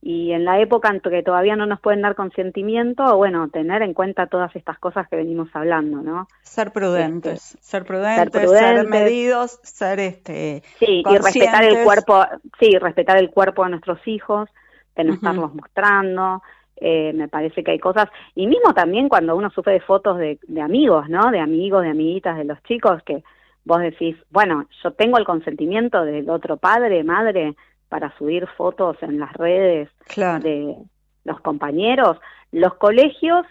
[0.00, 3.92] Y en la época en que todavía no nos pueden dar consentimiento, bueno, tener en
[3.92, 6.28] cuenta todas estas cosas que venimos hablando, ¿no?
[6.42, 10.62] Ser prudentes, este, ser, prudentes ser, medidos, ser este.
[10.78, 12.24] Sí, y respetar el cuerpo,
[12.60, 14.48] sí, respetar el cuerpo de nuestros hijos,
[14.94, 16.42] de no estarlos mostrando,
[16.76, 18.06] eh, me parece que hay cosas,
[18.36, 21.32] y mismo también cuando uno sufre de fotos de, amigos, ¿no?
[21.32, 23.24] De amigos, de amiguitas, de los chicos, que
[23.66, 27.56] vos decís, bueno, yo tengo el consentimiento del otro padre, madre,
[27.88, 30.76] para subir fotos en las redes de
[31.24, 32.16] los compañeros.
[32.52, 33.44] Los colegios,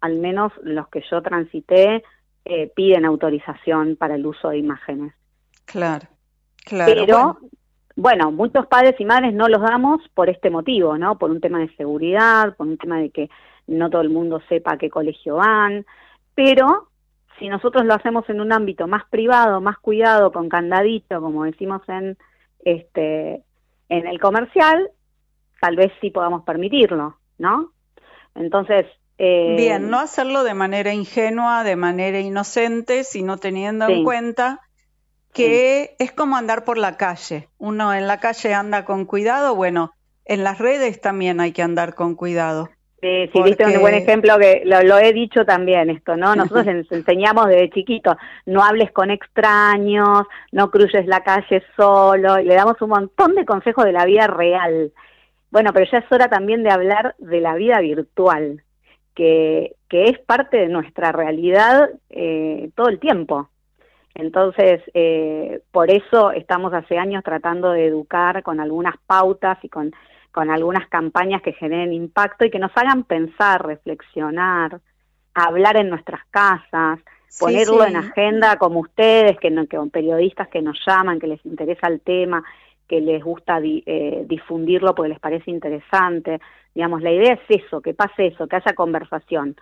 [0.00, 2.04] al menos los que yo transité,
[2.44, 5.12] eh, piden autorización para el uso de imágenes.
[5.64, 6.06] Claro,
[6.64, 6.92] claro.
[6.94, 7.38] Pero
[7.96, 11.18] bueno, muchos padres y madres no los damos por este motivo, ¿no?
[11.18, 13.30] Por un tema de seguridad, por un tema de que
[13.66, 15.84] no todo el mundo sepa a qué colegio van,
[16.36, 16.88] pero
[17.38, 21.82] si nosotros lo hacemos en un ámbito más privado, más cuidado, con candadito, como decimos
[21.88, 22.16] en
[22.64, 23.42] este
[23.88, 24.90] en el comercial,
[25.60, 27.72] tal vez sí podamos permitirlo, ¿no?
[28.34, 28.86] Entonces,
[29.18, 34.60] eh, bien, no hacerlo de manera ingenua, de manera inocente, sino teniendo en cuenta
[35.32, 37.48] que es como andar por la calle.
[37.58, 39.92] Uno en la calle anda con cuidado, bueno,
[40.24, 42.70] en las redes también hay que andar con cuidado.
[43.00, 46.34] Sí, sí, viste un buen ejemplo que lo, he dicho también esto, ¿no?
[46.34, 48.16] Nosotros les enseñamos desde chiquitos,
[48.46, 53.44] no hables con extraños, no cruzes la calle solo, y le damos un montón de
[53.44, 54.92] consejos de la vida real.
[55.50, 58.62] Bueno, pero ya es hora también de hablar de la vida virtual,
[59.14, 63.50] que, que es parte de nuestra realidad eh, todo el tiempo.
[64.14, 69.92] Entonces, eh, por eso estamos hace años tratando de educar con algunas pautas y con,
[70.36, 74.82] con algunas campañas que generen impacto y que nos hagan pensar, reflexionar,
[75.32, 77.00] hablar en nuestras casas,
[77.40, 81.86] ponerlo en agenda como ustedes, que, no, que periodistas que nos llaman, que les interesa
[81.86, 82.44] el tema,
[82.86, 86.38] que les gusta eh, difundirlo porque les parece interesante.
[86.74, 89.56] Digamos, la idea es eso, que pase eso, que haya conversación.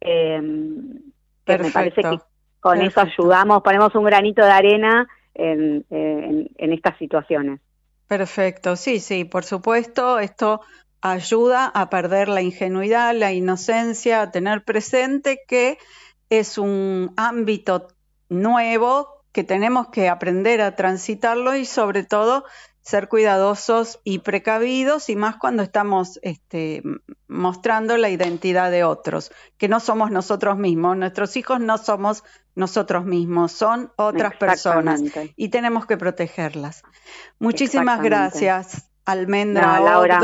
[0.00, 2.18] Eh, me parece que
[2.58, 7.60] con eso ayudamos, ponemos un granito de arena en, en, estas situaciones.
[8.08, 10.62] Perfecto, sí, sí, por supuesto, esto
[11.02, 15.78] ayuda a perder la ingenuidad, la inocencia, a tener presente que
[16.30, 17.88] es un ámbito
[18.30, 22.44] nuevo que tenemos que aprender a transitarlo y sobre todo
[22.88, 26.82] ser cuidadosos y precavidos y más cuando estamos este,
[27.26, 32.24] mostrando la identidad de otros, que no somos nosotros mismos, nuestros hijos no somos
[32.54, 35.02] nosotros mismos, son otras personas
[35.36, 36.82] y tenemos que protegerlas.
[37.38, 40.18] Muchísimas gracias, Almendra Laura,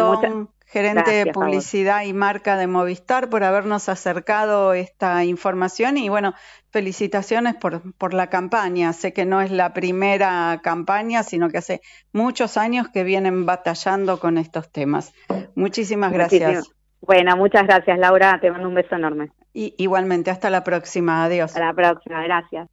[0.75, 6.35] gerente de publicidad y marca de Movistar, por habernos acercado esta información y bueno,
[6.71, 8.93] felicitaciones por, por la campaña.
[8.93, 11.81] Sé que no es la primera campaña, sino que hace
[12.13, 15.15] muchos años que vienen batallando con estos temas.
[15.55, 16.69] Muchísimas gracias.
[17.01, 19.31] Bueno, muchas gracias Laura, te mando un beso enorme.
[19.53, 21.53] Y, igualmente, hasta la próxima, adiós.
[21.53, 22.69] Hasta la próxima, gracias.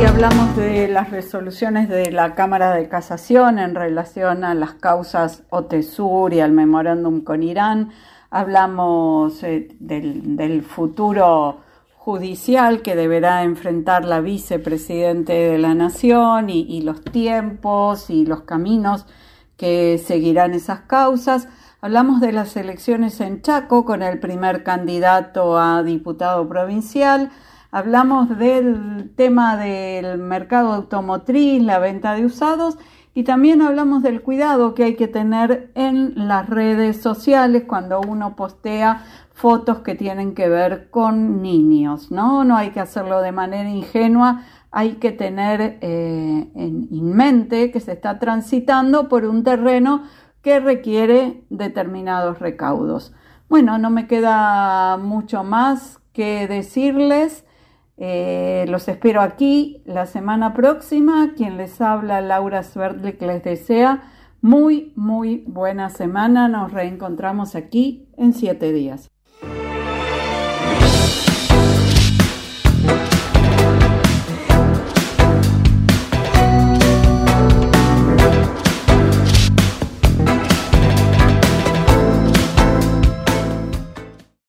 [0.00, 5.42] Y hablamos de las resoluciones de la Cámara de Casación en relación a las causas
[5.50, 7.90] OTESUR y al memorándum con Irán.
[8.30, 11.62] Hablamos eh, del, futuro
[11.96, 19.04] judicial que deberá enfrentar la vicepresidente de la Nación y, los tiempos y los caminos
[19.56, 21.48] que seguirán esas causas.
[21.80, 27.32] Hablamos de las elecciones en Chaco con el primer candidato a diputado provincial.
[27.70, 32.78] Hablamos del tema del mercado automotriz, la venta de usados
[33.14, 38.36] Y también hablamos del cuidado que hay que tener en las redes sociales cuando uno
[38.36, 42.44] postea fotos que tienen que ver con niños, ¿no?
[42.44, 47.92] No hay que hacerlo de manera ingenua, hay que tener eh, en mente que se
[47.92, 50.04] está transitando por un terreno
[50.42, 53.12] que requiere determinados recaudos.
[53.48, 57.44] Bueno, no me queda mucho más que decirles.
[57.98, 61.32] Eh, los espero aquí la semana próxima.
[61.36, 64.02] Quien les habla, Laura que les desea
[64.40, 66.48] muy, muy buena semana.
[66.48, 69.10] Nos reencontramos aquí en siete días.